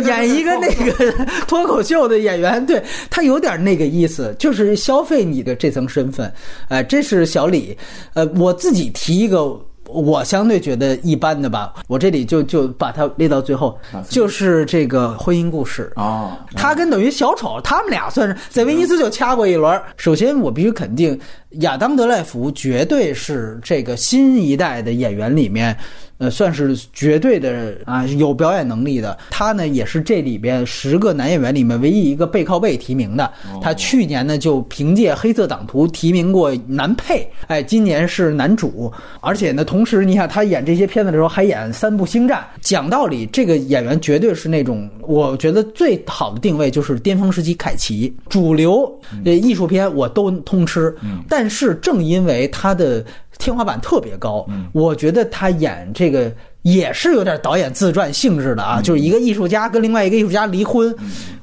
[0.05, 2.79] 演一个那个脱口秀的演员，对
[3.09, 6.31] 他有点那个意思，就是消费你的这层身份。
[6.67, 7.75] 哎，这是小李。
[8.13, 9.59] 呃，我自己提一个。
[9.88, 13.77] 我相对觉得一般的吧，我这里就就把它列到最后，
[14.09, 15.91] 就是这个婚姻故事。
[15.95, 19.81] 啊，他跟等于小丑，他们俩算是在威尼斯就掐过一轮。
[19.97, 21.19] 首先，我必须肯定，
[21.61, 25.75] 亚当德赖福绝对是这个新一代的演员里面，
[26.18, 29.18] 呃，算是绝对的啊有表演能力的。
[29.30, 33.32] 他呢，也是这里边十个男演员里面唯一一个背靠背提名的。
[33.61, 42.39] 他去年呢就凭借《黑色党徒》提名过男配，哎，今年是男主，而且呢，同时你看他演这些片子的时候还演三部《星战》。
[42.61, 48.89] 讲道理，这个演员绝对是那种我觉得最好的定位就是巅峰时期凯奇，主流
[49.26, 50.95] 呃艺术片我都通吃。
[51.28, 53.05] 但是正因为他的
[53.38, 56.31] 天花板特别高，我觉得他演这个。
[56.66, 60.93] 也是有点导演自传性质的啊，就是一个艺术家跟另外一个艺术家离婚，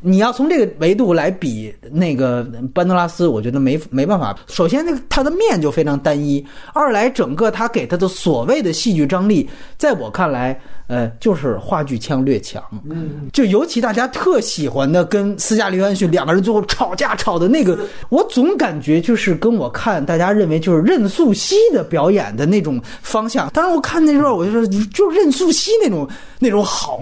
[0.00, 2.44] 你要从这个维度来比那个
[2.74, 4.36] 班德拉斯，我觉得没没办法。
[4.48, 6.44] 首先，那个他的面就非常单一；
[6.74, 9.48] 二来，整个他给他的所谓的戏剧张力，
[9.78, 12.60] 在我看来，呃，就是话剧腔略强。
[12.90, 23.48] 嗯，就尤其大家特喜欢的跟斯嘉丽约翰逊两个人最后吵架吵的那个，我总感觉就是跟我看大家认为就是任素汐的表演的那种方向。
[23.50, 26.08] 当然，我看那时候我就说，就任素汐那种
[26.38, 26.98] 那种好。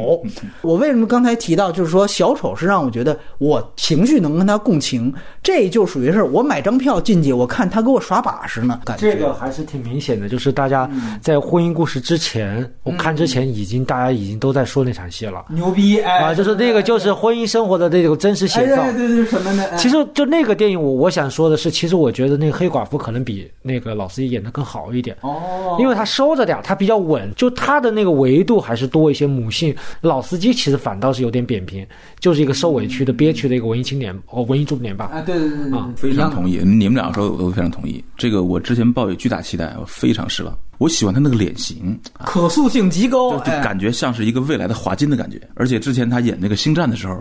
[0.62, 10.90] 我为什么刚才提到，就是说小丑是让我觉得我情绪能跟他共情，这就属于是我买张票进去，我看他给我耍把式呢，感觉这个还是挺明显的，就是大家
[11.20, 15.44] 在婚姻故事之前，我看之前已经大家已经都在说那场戏了。
[15.48, 18.82] 牛逼哎啊，就是那个就是婚姻生活的那种真实写照。
[18.82, 19.64] 哎对对对，什么呢。
[19.70, 25.16] 哎其实就那个电影，我我想说的是，其实我觉得那个黑寡妇可能比那个老司机演的更好一点。
[25.22, 29.74] 哦，因为他收着点儿，他比较稳，就他的那个维度还是多一些母性。
[30.00, 31.86] 老司机其实反倒是有点扁平，
[32.18, 35.06] 就是一个受委屈的、憋屈的一个文艺青年哦，文艺中年吧。
[35.06, 38.02] 啊，对对对对啊对，非常同意，你们俩说的我都非常同意。
[38.16, 40.56] 这个我之前抱有巨大期待，我非常失望。
[40.78, 45.40] 我喜欢他那个脸型，啊可塑性极高，就感觉像是一个未来的华金的感觉。
[45.54, 47.14] 而且之前他演那个星战的时候，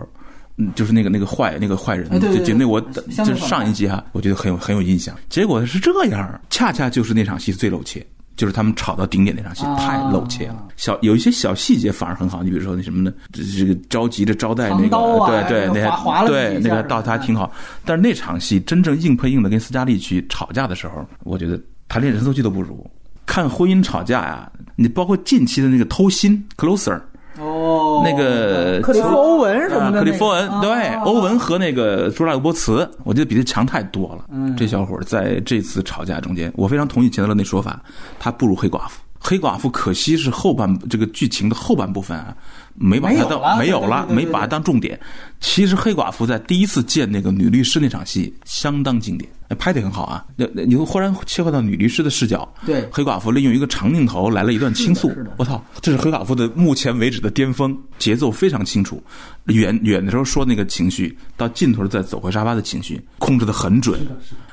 [0.56, 5.14] 嗯，就是那个那个坏那个坏人，哎对对对就就那我就是上一集哈，我觉得很有很有印象。
[5.28, 8.04] 结果是这样，恰恰就是那场戏最露怯。
[8.40, 12.42] 就是他们吵到顶点那场戏啊太露怯了，小有一些小细节反而很好。
[12.42, 13.12] 你比如说那什么呢？
[13.30, 17.52] 这这个着急着招待那个，啊对对，那那个对那个倒他挺好。
[17.84, 22.90] 但是那场戏真正硬碰硬的跟斯嘉丽去吵架的时候，我觉得他连人头剧都不如。
[23.26, 26.98] 看婚姻吵架呀，你包括近期的那个偷心 closer，
[27.40, 34.24] 哦，那个克里夫·欧文什么的那个，啊克里夫·欧文啊对啊欧文和那个朱拉格波茨，我觉得比他强太多了。
[34.30, 37.80] 嗯这小伙在这次吵架中间，我非常同意钱德勒那说法，
[38.18, 39.00] 他不如黑寡妇。
[39.22, 42.34] 黑寡妇可惜是后半这个剧情的后半部分啊，
[42.74, 44.98] 没把它当没有了没把它当重点。
[45.40, 50.24] 其实黑寡妇在第一次见那个女律师那场戏相当经典，哎拍的很好啊。
[50.36, 59.02] 那那你会忽然切换到女律师的视角，对黑寡妇利用一个长镜头来了一段倾诉我操，这是黑寡妇的目前为止的巅峰，节奏非常清楚。
[59.46, 64.00] 远远的时候说那个情绪，到尽头再走回沙发的情绪，控制的很准。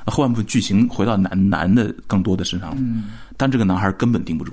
[0.05, 2.77] 后半部分剧情回到男男的更多的身上了，
[3.37, 4.51] 但这个男孩根本盯不住。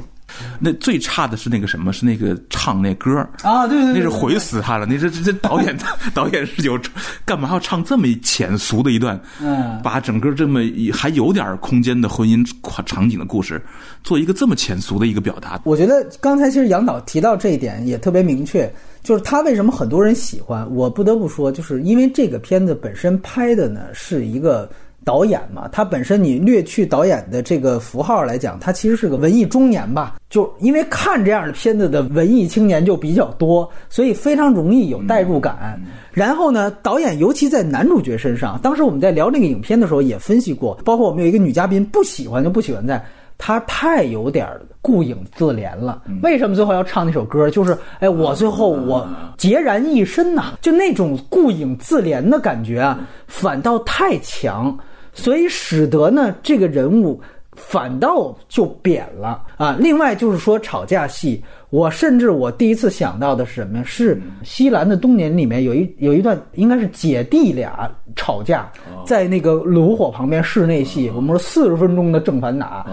[0.59, 1.93] 那最差的是那个什么？
[1.93, 4.85] 是那个唱那歌儿啊，对对对，那是毁死他了。
[4.85, 5.77] 那这这 这导演
[6.13, 6.77] 导演是有
[7.25, 9.21] 干嘛要唱这么浅俗的一段？
[9.41, 12.45] 嗯把整个这么一还有点空间的婚姻
[12.85, 13.63] 场景的故事，
[14.03, 15.61] 做一个这么浅俗的一个表达。
[15.63, 18.69] 我觉得刚才其实杨导提到这一点也特别明确，
[19.05, 20.69] 就是他为什么很多人喜欢。
[20.75, 24.69] 我不得不说，就是因为这个片子本身拍的呢是一个
[25.05, 30.17] 导演嘛，他本身你略去导演的这个符号来讲，他其实是个文艺中年吧。
[30.31, 35.81] 就因为看这样的片子的文艺青年就比较多，所以非常容易有代入感。
[36.13, 43.05] 然后呢，导演尤其在男主角身上，当时我们在聊那个影片的时候也分析过，包括我们有一个女嘉宾不喜欢就不喜欢在。
[43.37, 46.03] 他太有点儿顾影自怜了。
[46.23, 47.51] 为什么最后要唱那首歌？
[47.51, 54.79] 就是哎，我最后我孑然一身呐、就那种顾影自怜的感觉啊，反倒太强，
[55.15, 57.21] 所以使得呢这个人物
[57.53, 59.77] 反倒就贬了啊。
[59.79, 61.43] 另外就是说吵架戏，
[61.75, 63.85] 我甚至我第一次想到的是什么呀？
[63.85, 64.15] 是
[64.45, 68.71] 《西兰的冬年》里面有一有一段应该是姐弟俩吵架，
[69.05, 72.87] 在那个炉火旁边室内戏，我们说四十分钟的正反打，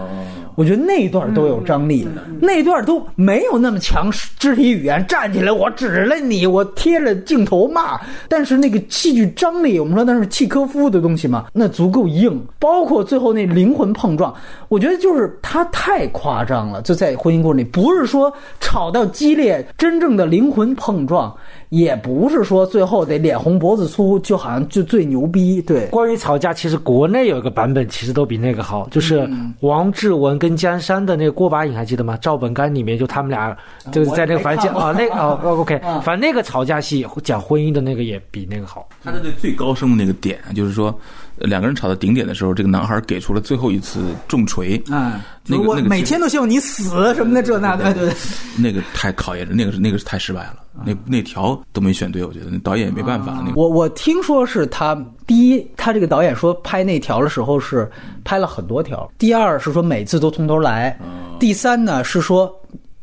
[0.56, 2.08] 我觉得那段都有张力，
[2.40, 14.34] 那段都没有那么强肢体语言，站起来我指了你，我贴着镜头骂，但是那个戏剧张力，我们说那是契科夫的东西嘛，那足够硬，包括最后那灵魂碰撞，
[14.68, 18.32] 我觉得就是他太夸张了，就在婚姻故事里，不是说
[18.72, 21.36] 吵到激烈，真正的灵魂碰撞。
[21.68, 25.60] 也不是说最后得脸红脖子粗，就好像就最牛逼。
[25.62, 29.26] 对，关于吵架，其实国内有一个版本，其实都比那个好，就是
[29.60, 32.14] 王志文跟江山的那个过把瘾，还记得吗？
[32.18, 33.56] 赵本干里面就他们俩
[33.90, 38.86] 就是在那个反正讲啊，那个哦 哦 OK，反正那个吵架戏讲婚姻的那个也比那个好。
[39.02, 41.00] 他的那最高声的那个点，就是说呃
[41.42, 48.14] 两个人吵到顶点的时候，这个男孩给出了最后一次重锤，嗯，那个我每天都希望你死什么的，这那对对对。
[48.58, 53.42] 那个太考验人，那个是那个是太失败了，那那条都没选对，我觉得那导演也没办法。
[53.44, 54.94] 那个我我听说是他
[55.26, 57.90] 第一，他这个导演说拍那条的时候是
[58.24, 60.96] 拍了很多条；第二是说每次都从头来；
[61.40, 62.54] 第三呢是说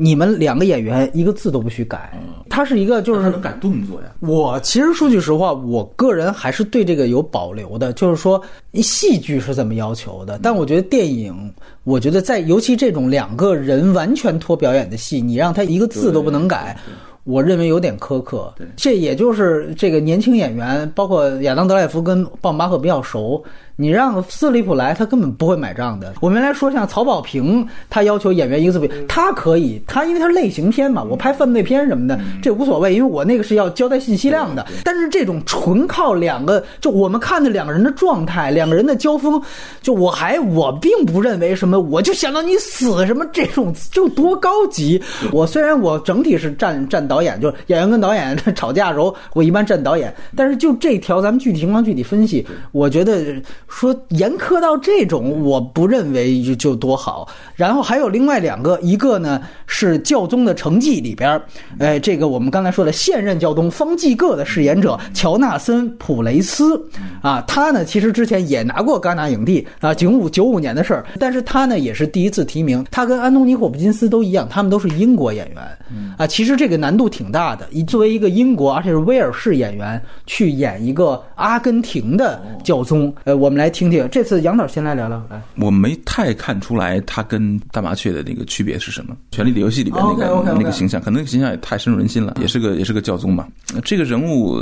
[0.02, 2.18] 你们两个演员一个字都不许改。
[2.50, 8.42] 他是一个就是能改动作呀，我其实说句实话，我个人还是对这个有保留的，就是说
[8.76, 16.78] 戏剧是这么要求的，但我觉得电影，我觉得在尤其这种两个人完全脱表演的戏，你让他一个字都不能改。
[17.26, 23.44] 我认为有点苛刻，这也就是这个年轻演员，包括亚当德莱夫跟鲍马赫比较熟，
[23.82, 26.14] 你让斯里普来，他根本不会买账的。
[26.20, 34.68] 我们来说像曹保平，他要求演员一个字不，他可以，他因为他是类型片嘛，我拍犯罪片什么的，这无所谓，因为我那个是要交代信息量的。
[34.84, 39.42] 但是这种纯靠两个，就我们看的两个人的状态，两个人的交锋，
[39.82, 45.02] 就我还我并不认为什么，我就想到你死什么这种就多高级。
[45.32, 57.28] 我虽然我整体是站站导演，就是演员跟导演 吵架的时候，我一般站导演，但是就这条咱们具体情况具体分析，我觉得说严苛到这种，我不认为就就多好。
[57.56, 61.42] 然后还有另外两个，一个呢是教宗的成绩里边，
[61.78, 66.84] 呃，这个我们刚才说的现任教宗方济各的饰演者乔纳森普雷斯。
[67.22, 85.42] 啊，他呢其实之前也拿过戛纳影帝啊，九五九五年的事儿，但是他呢也是第一次提名，他跟安东尼霍普金斯都一样，他们都是英国演员啊，其实这个难度挺大的，以作为一个英国而且是威尔士演员去演一个阿根廷的教宗，呃，我们来听听，这次杨导先来聊聊，来。
[85.58, 89.14] 我没太看出来他跟大麻雀的那个区别是什么。
[89.36, 93.48] 《权力的游戏》里边那个那个形象，可能那个形象也太深入人心了，也是个也是个教宗嘛。
[93.84, 94.58] 这个人物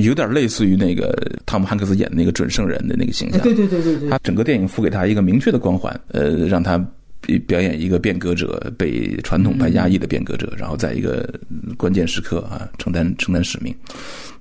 [0.00, 3.38] 有点类似于那个汤姆汉克斯演的那个准圣人的那个形象。
[3.42, 6.78] 对对对对对，他整个电影赋给他一个明确的光环，呃，让他
[7.20, 11.28] 表表演一个变革者，被传统派压抑的变革者，然后在一个
[11.76, 13.74] 关键时刻啊，承担承担使命。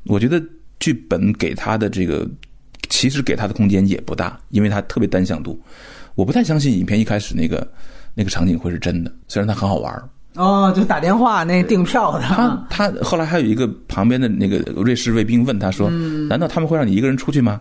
[0.06, 0.42] 我觉得
[0.80, 2.26] 剧本给他的这个，
[2.90, 5.60] 其实给他的空间也不大，因为他特别单向度。
[6.16, 7.68] 我不太相信影片一开始那个
[8.16, 10.08] 那个场景会是真的，虽然它很好玩儿。
[10.36, 12.22] 哦，就打电话那订票的。
[12.22, 15.90] 他他后来还有一个旁边的那个瑞士卫兵问他说
[16.30, 17.60] ：“难道他们会让你一个人出去吗？”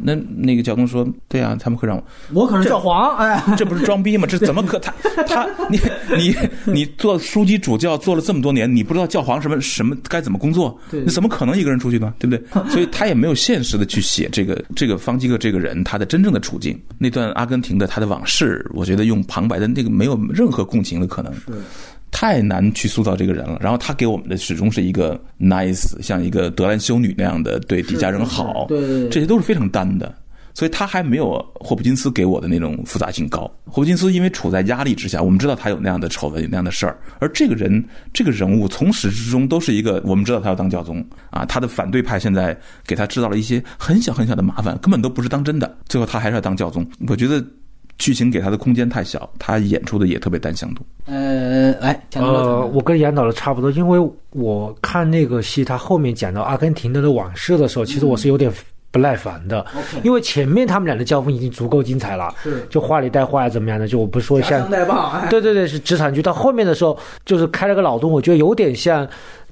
[0.00, 2.04] 那那个教宗说：“对啊，他们会让我。
[2.32, 4.26] 我可是教皇，哎，这不是装逼吗？
[4.28, 4.92] 这怎么可他
[5.26, 5.78] 他你
[6.16, 6.34] 你
[6.64, 10.78] 你做枢机主教做了这么多年，你不知道教皇什么什么该怎么工作？
[10.90, 12.12] 对你怎么可能一个人出去呢？
[12.18, 12.70] 对不对？
[12.70, 16.78] 所以他也没有现实的去写这个这个方济各这个人他的真正的处境。
[16.98, 21.32] 那段阿根廷的他的往事，我觉得用旁白的那个没有任何共情的可能。
[22.10, 23.58] 太难去塑造这个人了。
[23.60, 28.66] 然后他给我们的始终是一个 nice，像一个德兰修女那样的对底下人好，
[29.10, 30.14] 这些都是非常单的。
[30.54, 33.42] 所以他还没有霍普金斯给我的那种复杂性高。
[33.64, 46.84] 霍普金斯因为处在压力之下，我们知道他有那样的丑闻，有那样的事儿，而这个人这个人物从始至终都是一个，我们知道他要当教宗啊，他的反对派现在给他制造了一些很小很小的麻烦，根本都不是当真的，最后他还是要当教宗。
[47.06, 47.40] 我觉得
[47.98, 50.82] 剧情给他的空间太小，他演出的也特别单向度。
[51.06, 58.52] 呃，来，讲到呃，我跟杨导的差不多，因为我看那个戏，他后面讲到阿根廷的往事的时候，其实我是有点
[58.90, 59.66] 不耐烦的。
[60.04, 64.70] 因为前面他们俩的交锋已经足够精彩了，是就话里带话呀怎么样的，就我不说像
[65.28, 66.22] 对对对，是职场剧。
[66.22, 69.08] 到后面的时候，就是开了个脑洞，我觉得有点像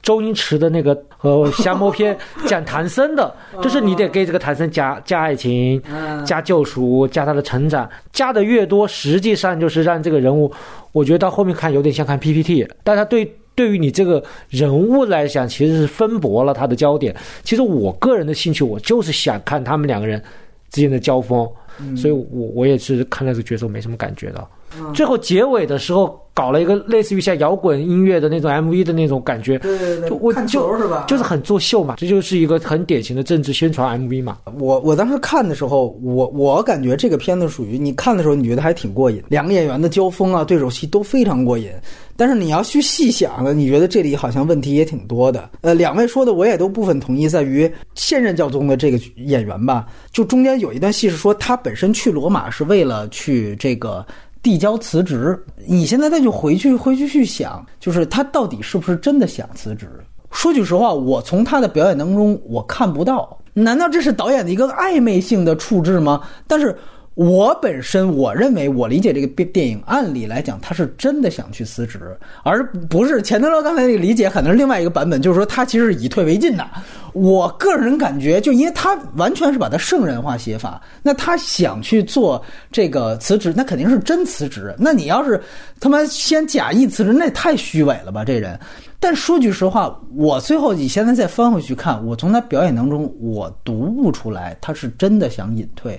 [0.07, 10.51] 周星驰的那个呃降魔篇讲唐僧的， 就是你得给这个唐僧加加爱情、嗯加救赎、加他的成长，加的越多，实际上就是让这个人物，
[10.93, 13.31] 我觉得到后面看有点像看 PPT，但他对。
[13.57, 17.17] 对于你这个人物来讲，其实是分薄了他的焦点。
[17.43, 20.23] 其实我个人的兴趣，我就是想看他们两个人
[20.71, 21.49] 之间的交锋，
[21.97, 24.47] 所以我我也是看那个角色没什么感觉的。
[24.95, 34.39] 最后结尾的时候搞了一个类似于像摇滚音乐的那种 MV 的那种感觉，对对对就我看球就是吧就是很作秀嘛，这就是一个很典型的政治宣传 MV 嘛。
[34.59, 41.71] 我我当时看的时候，我我感觉这个片子属于你看的时候，你觉得还挺过瘾，两个演员的交锋啊，对手戏都非常过瘾。
[42.19, 45.51] 但是你要去细想呢，你觉得这里好像问题也挺多的。
[45.61, 54.05] 呃，两位说的我也都部分同意，在于现任教宗的这个演员吧，就中间有一段戏是说他本身去罗马是为了去这个。
[54.47, 55.37] 递交辞职，
[55.67, 59.89] 你现在再去回去回去去想，就是他到底是不是真的想辞职？
[60.31, 66.23] 说句实话，我从他的表演当中我看不到，难道这是导演的一个暧昧性的处置吗？
[66.47, 66.79] 但是
[67.17, 72.15] 我本身我认为，我理解这个电电影，按理来讲，他是真的想去辞职，
[72.45, 76.69] 而不是钱德勒刚才那个理解，可能是另外一个版本，就是说他其实是以退为进的。
[77.15, 84.75] 我个人感觉，就因为他完全是把他圣人化写法，那他想去做这个辞职，那肯定是真辞职。
[84.79, 85.41] 那你要是
[85.81, 88.61] 他妈先假意辞职，那也太虚伪了吧，这人。
[89.01, 95.99] 但说句实话，我最后你现在再翻回去看，我从他表演当中，我读不出来他是真的想隐退。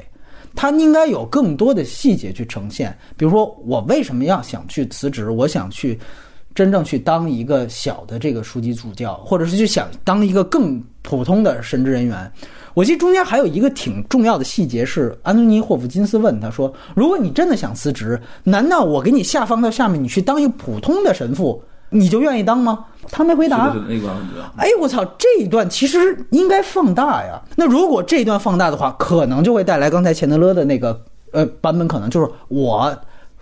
[0.58, 5.98] 他应该有更多的细节去呈现，比如说我为什么要想去辞职，我想去
[6.56, 12.30] 真正去当一个小的这个书记主教，或者是去想当一个更普通的神职人员。
[12.74, 23.74] 我记得中间还有一个挺重要的细节是，安东尼·霍普金斯问他说：“如果你真的想辞职，难道我给你下放到下面，你去当一个普通的神父，你就愿意当吗？”他没回答。
[23.88, 24.10] 那个
[24.58, 25.04] 哎，我操！
[25.18, 25.98] 这一段其实
[26.32, 27.42] 应该放大呀。
[27.56, 31.00] 那如果这一段放大的话，可能就会带来刚才钱德勒的那个
[31.32, 32.94] 呃版本，可能就是我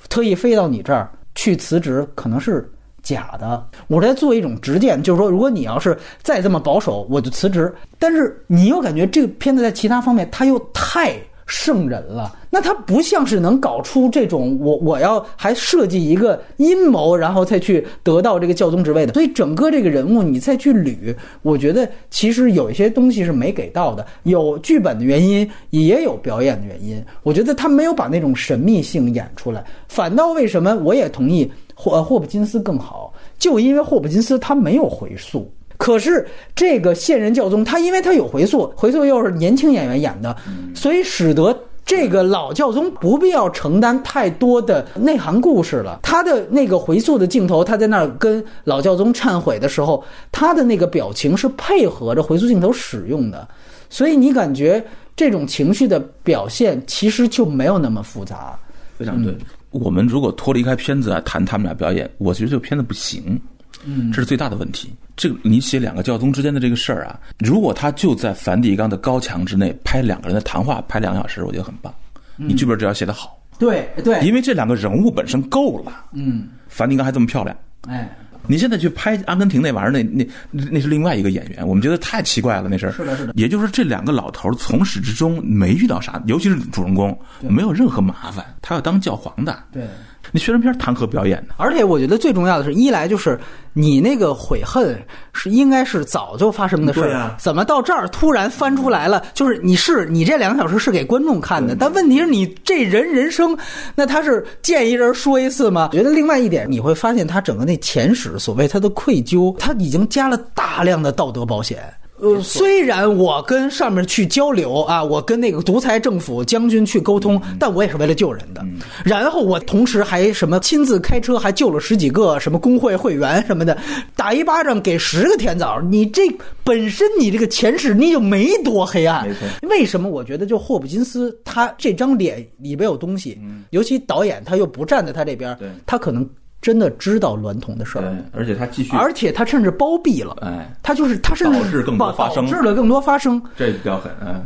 [0.08, 2.72] 特意飞到你这儿去辞职，可能是
[3.02, 3.68] 假的。
[3.88, 7.74] 我在做一种直谏，就是说，如果你要是再这么保守，我就辞职。
[7.98, 12.36] 但是你又感觉这个片子在其他方面，它又太圣人了。
[12.50, 19.14] 那他不像是能搞出这种我我要还设计一个阴谋，然后再去得到这个教宗职位的。
[19.14, 27.04] 所以整个这个人物你再去捋，我觉得其实有一些东西是没给到的，有剧本的原因，也有表演的原因。
[27.24, 35.52] 我觉得他没有把那种神秘性演出来，反倒为什么我也同意霍霍普金斯更好，就因为霍普金斯他没有回溯。
[35.78, 40.36] 可是这个现任教宗，他因为他有回溯，回溯又是年轻演员演的，
[40.74, 46.00] 所以使得这个老教宗不必要承担太多的内涵故事了。
[46.02, 53.48] 他的那个回溯的镜头，他在那儿跟老教宗忏悔的时候，他的那个表情是配合着回溯镜头使用的，
[53.90, 54.84] 所以你感觉
[55.16, 58.58] 这种情绪的表现其实就没有那么复杂。
[58.98, 59.36] 非常对。
[59.70, 63.40] 我们如果脱离开片子来，谈他们俩表演，我觉得这个片子不行。
[63.86, 64.90] 嗯，这是最大的问题。
[65.16, 71.94] 这个你写两个教宗之间的这个事儿啊，如果他就在梵蒂冈的高墙之内拍两个人的谈话，拍两个小时，我觉得很棒。
[72.36, 76.06] 你剧本只要写得好，对对，因为这两个人物本身够了。
[76.12, 77.56] 嗯，梵蒂冈还这么漂亮，
[77.88, 78.14] 哎，
[78.46, 82.92] 你现在去拍阿根廷那玩意儿，那那那那是另外一个演员，我们觉得太奇怪了那事儿。
[82.92, 83.32] 是的是的。
[83.38, 88.46] 也就是说，这两个老头儿从始至终没遇到啥，尤其是主人公没有任何麻烦。
[88.62, 89.88] 他要当教皇的，对，
[90.32, 91.56] 你宣传片谈何表演呢？
[91.58, 93.40] 而且我觉得最重要的是，一来就是
[93.74, 94.98] 你那个悔恨
[95.34, 99.24] 是应该是早就发生的事儿，啊怎么到这儿突然翻出来了？
[99.34, 103.58] 就是你是你这两个小时是给观众看的，但问题是你这人人生，
[103.96, 105.90] 那他是见一人说一次吗？
[105.92, 111.84] 我觉得另外一点，你会发现他整个那前史，所谓他的愧疚，他已经加了大量的道德保险。
[112.18, 118.66] 呃，虽然我跟上面去交流啊，我跟那个独裁政府将军去沟通，但我也是为了救人的。
[119.04, 123.78] 然后我同时还什么亲自开车，还救了十几个什么工会会员什么的，
[124.16, 125.82] 打一巴掌给十个甜枣。
[125.82, 126.24] 你这
[126.64, 129.28] 本身你这个前世你就没多黑暗。
[129.64, 133.38] 为什么我觉得就霍普金斯他这张脸里边有东西，
[133.72, 136.28] 尤其导演他又不站在他这边对，他可能
[136.66, 138.18] 真的知道娈童的事儿。
[138.32, 142.44] 而且他继续而且他甚至包庇了，哎他就是他甚至导致更多发生。
[142.44, 144.42] 导致了更多发生，这比较狠，嗯，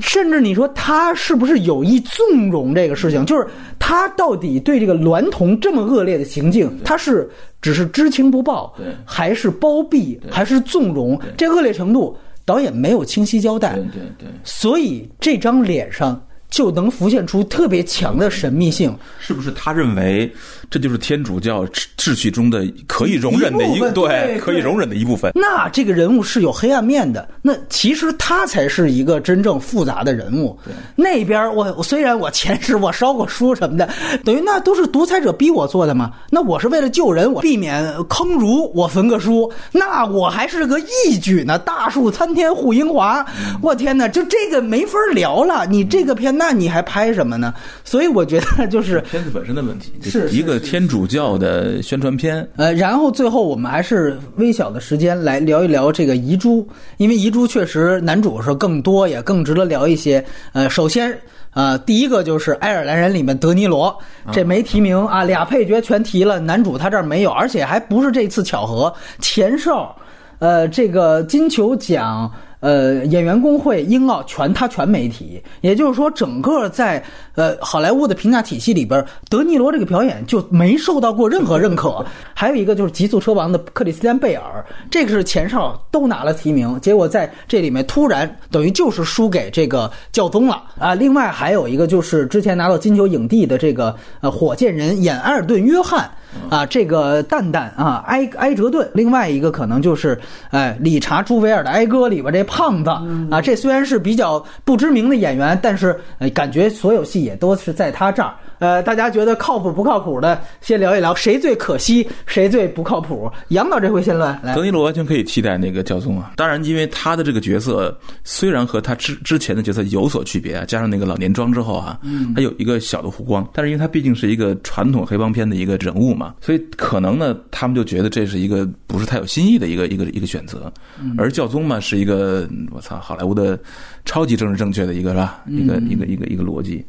[0.00, 3.24] 甚至你说他是不是有意纵容这个事情？
[3.24, 3.46] 就是
[3.78, 7.30] 他到底对这个娈童这么恶劣的行径，他是
[7.62, 11.16] 只是知情不报对，还是包庇，还是纵容？
[11.36, 13.74] 这恶劣程度，导演没有清晰交代。
[13.74, 16.20] 对，对对，所以这张脸上
[16.54, 18.96] 就能浮现出特别强的神秘性。
[19.18, 20.32] 是不是他认为
[20.70, 25.32] 这就是天主教秩秩序中的可以容忍的一一部分对对可以容忍的一部分？
[25.34, 30.56] 那这个人物是有黑暗面的，那其实他才是一个真正复杂的人物。
[30.94, 33.88] 那边我我虽然我前世我烧过书什么的，
[34.24, 36.12] 等于那都是独裁者逼我做的嘛。
[36.30, 41.58] 那我是为了救人，我避免坑儒，我焚个书，那我还是个义举呢。
[41.58, 43.26] 大树参天护英华，
[43.60, 45.66] 我天哪，就这个没法聊了。
[45.66, 47.54] 你这个片，那你还拍什么呢？
[47.84, 52.46] 所以我觉得就是片子本身的问题，是一个天主教的宣传片。
[52.56, 56.68] 呃，然后最后我们还是微小的时间来聊一聊这个遗珠，
[56.98, 60.22] 因为遗珠确实男主是更多，也更值得聊一些。
[60.52, 61.18] 呃，首先。
[61.54, 63.96] 呃，第一个就是《爱尔兰人》里面德尼罗，
[64.32, 69.96] 这没提名啊，俩配角全提了，男主他这儿没有，而且还不是这次巧合，前哨，
[70.40, 72.30] 呃，这个金球奖。
[72.64, 77.04] 呃，演员工会、英奥全他全没提，也就是说，整个在
[77.34, 82.02] 呃好莱坞的评价体系里边，德尼罗这个表演就没受到过任何认可。
[82.32, 90.94] 还有一个就是《极速车王》的克里斯汀贝尔，这个是前哨都拿了提名，结果在这里面突然等于就是输给这个教宗了啊。
[90.94, 96.10] 另外还有一个就是之前拿到金球影帝的这个呃火箭人演埃尔顿·约翰。
[96.48, 100.18] 啊，这个蛋蛋啊，埃埃哲顿，另外一个可能就是，
[100.50, 102.90] 哎，理查·朱维尔的《哀歌》里边这胖子
[103.30, 108.34] 啊，这虽然是比较不知名的演员，但是呃感觉所有戏也都是在他这儿。
[108.64, 113.30] 呃，大家觉得靠谱不靠谱的，先聊一聊谁最可惜，谁最不靠谱。
[113.48, 116.32] 杨导这回先乱，来德尼罗完全可以替代那个教宗啊！
[116.34, 122.00] 当然，因为他的这个角色虽然和他之之前的角色有所区别啊，加上那个老年装之后啊，
[122.34, 130.72] 他有一个小的弧光，但是因为他毕竟是一个传统黑帮片的一个人物嘛，所以可能呢，他们就觉得这是一个不是太有新意的一个一个一个选择。
[131.18, 133.58] 而教宗嘛，是一个我操好莱坞的
[134.06, 135.42] 超级政治正确的一个是吧？
[135.48, 136.82] 一个一个一个一个逻辑。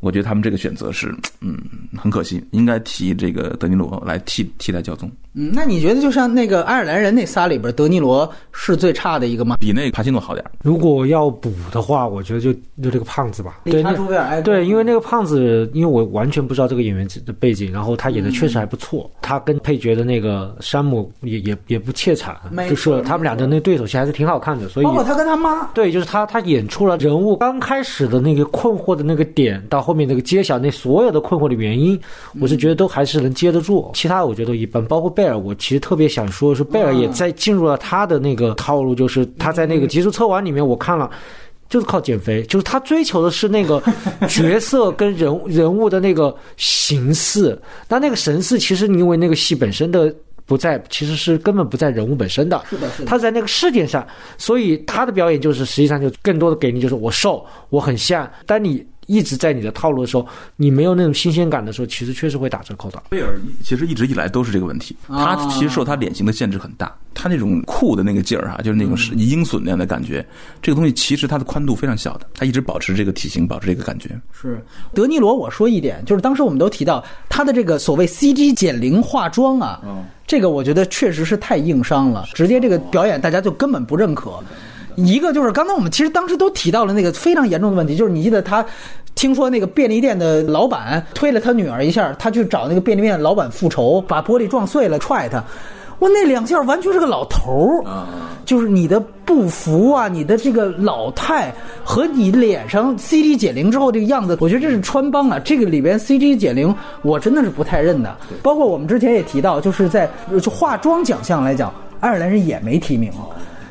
[0.00, 1.58] 我觉得他们这个选择是，嗯，
[1.96, 5.10] 很可惜，应该提这个德尼罗来替替代教宗。
[5.38, 9.56] 嗯，那你觉得就像那个爱尔兰人那仨里边，德尼罗是最差的一个吗？
[9.60, 10.50] 比那个帕西诺好点儿。
[10.64, 12.52] 如果要补的话，我觉得就
[12.82, 13.60] 就这个胖子吧。
[13.64, 19.08] 对，理查·维尔哀歌对，因为那个胖子，因为我完全不知道这个演员的背景，然后他演的确实还不错。
[19.22, 22.36] 他跟配角的那个山姆也也也不怯场，
[22.68, 24.68] 就是他们俩的那对手戏还是挺好看的。
[24.68, 31.96] 所以包括他跟他妈，对，就是他，他演出了人物刚开始的那个困惑的那个点，到后面那个揭晓那所有的困惑的原因，
[32.40, 33.88] 我是觉得都还是能接得住。
[33.94, 41.10] 其他我觉得一般，包括贝尔，我其实特别想说是贝尔也在进入了他的那个套路，就是他在那个极速测完里面，我看了。
[41.70, 43.78] 就是靠减肥，就是他追求的是那个
[44.26, 50.10] 角色跟人物人物的那个形似，那那个神似，其实因为那个戏本身的
[50.46, 53.04] 不在，其实是根本不在人物本身的，是的，是的。
[53.04, 54.06] 他在那个事件上，
[54.38, 58.26] 所以他的表演就是实际上就更多的给你就是我瘦，我很像。
[58.46, 60.24] 但你一直在你的套路的时候，
[60.54, 63.02] 你没有那种新鲜感的时候，其实确实会打折扣的。
[63.08, 70.24] 贝尔其实一直以来都是这个问题，他其实受他脸型的限制很大，他那种酷的那个劲儿啊，就是那种是鹰隼那样的感觉，
[70.62, 74.10] 这个东西其实它的宽度非常小的，他一直保持这个体型，保持这个感觉。
[74.30, 74.62] 是
[74.94, 79.80] 德尼罗，我说一点，就是当时我们都提到他的这个所谓 CG 减龄化妆啊，
[80.26, 84.38] 这个我觉得确实是太硬伤了，直接这个表演大家就根本不认可。
[84.96, 88.64] 一个就是刚才我们其实当时都提到了那个非常严重的问题，就是你记得他
[89.14, 95.42] 听说那个便利店的老板推了他女儿一下，他去找那个便利店老板复仇，把玻璃撞碎了，踹他。
[95.98, 98.06] 我，那两下完全是个老头儿，
[98.44, 101.52] 就是你的不服啊，你的这个老态
[101.82, 105.40] 和你脸上 CG 减龄之后这个样子，我觉得这是穿帮啊。
[105.40, 108.16] 这个里边 CG 减龄，我真的是不太认的。
[108.44, 110.08] 包括我们之前也提到，就是在
[110.40, 113.10] 就化妆奖项来讲，爱尔兰人也没提名。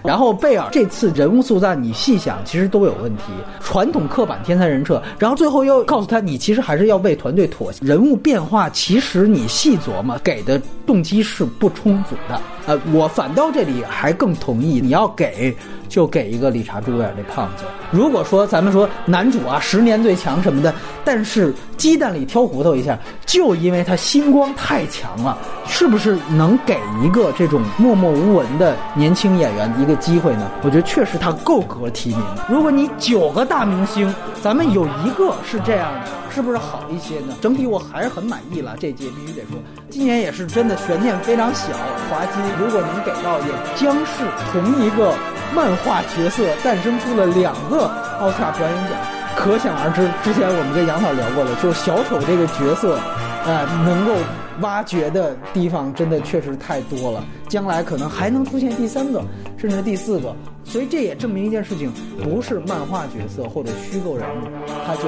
[0.04, 3.24] 然后贝尔这次人物塑造，你细想，其实都有问题。
[3.60, 7.86] 传统刻板天才人设，然后最后又告诉他，你其实还是要为团队妥协。
[7.86, 12.42] 人物变化，其实你细琢磨，给的动机是不充足的。
[12.66, 15.56] 呃，我反倒这里还更同意，你要给
[15.88, 17.64] 就给一个理查·朱维尔这胖子。
[17.92, 20.74] 如果说咱们说男主啊十年最强什么的，
[21.06, 30.52] 但是鸡蛋里挑骨头一下，就因为他星光太强了，是不是能给一个这种默默无闻的年轻演员一个机会呢？
[30.64, 32.20] 我觉得确实他够格提名。
[32.50, 37.34] 如果你九个大明星，咱们有一个是这样的，是不是好一些呢？
[37.40, 39.58] 整体我还是很满意了，这届必须得说，
[39.90, 41.74] 今年也是真的悬念非常小，
[42.10, 42.40] 滑稽。
[42.60, 45.14] 如果能给到，也将是同一个
[45.54, 47.90] 漫画角色诞生出了两个
[48.20, 48.98] 奥斯卡表演奖。
[49.36, 52.98] 可想而知，之前我们跟杨导聊过了，就是小丑这个角色，
[53.46, 54.14] 呃，能够
[54.62, 57.24] 挖掘的地方真的确实太多了。
[57.48, 59.22] 将来可能还能出现第三个，
[59.56, 60.36] 甚至第四个。
[60.64, 61.94] 所以这也证明一件事情：
[62.24, 64.48] 不是漫画角色或者虚构人物，
[64.88, 65.04] 他就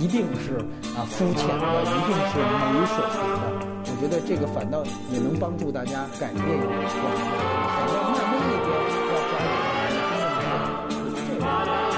[0.00, 0.56] 一定是
[0.96, 2.38] 啊肤浅的，一定是
[2.72, 3.71] 没水平的。
[4.02, 7.62] 觉得这个反倒也能帮助大家改变一下。
[7.72, 8.68] 反倒慢慢一边
[9.06, 11.91] 要抓我们的人生的一个重这个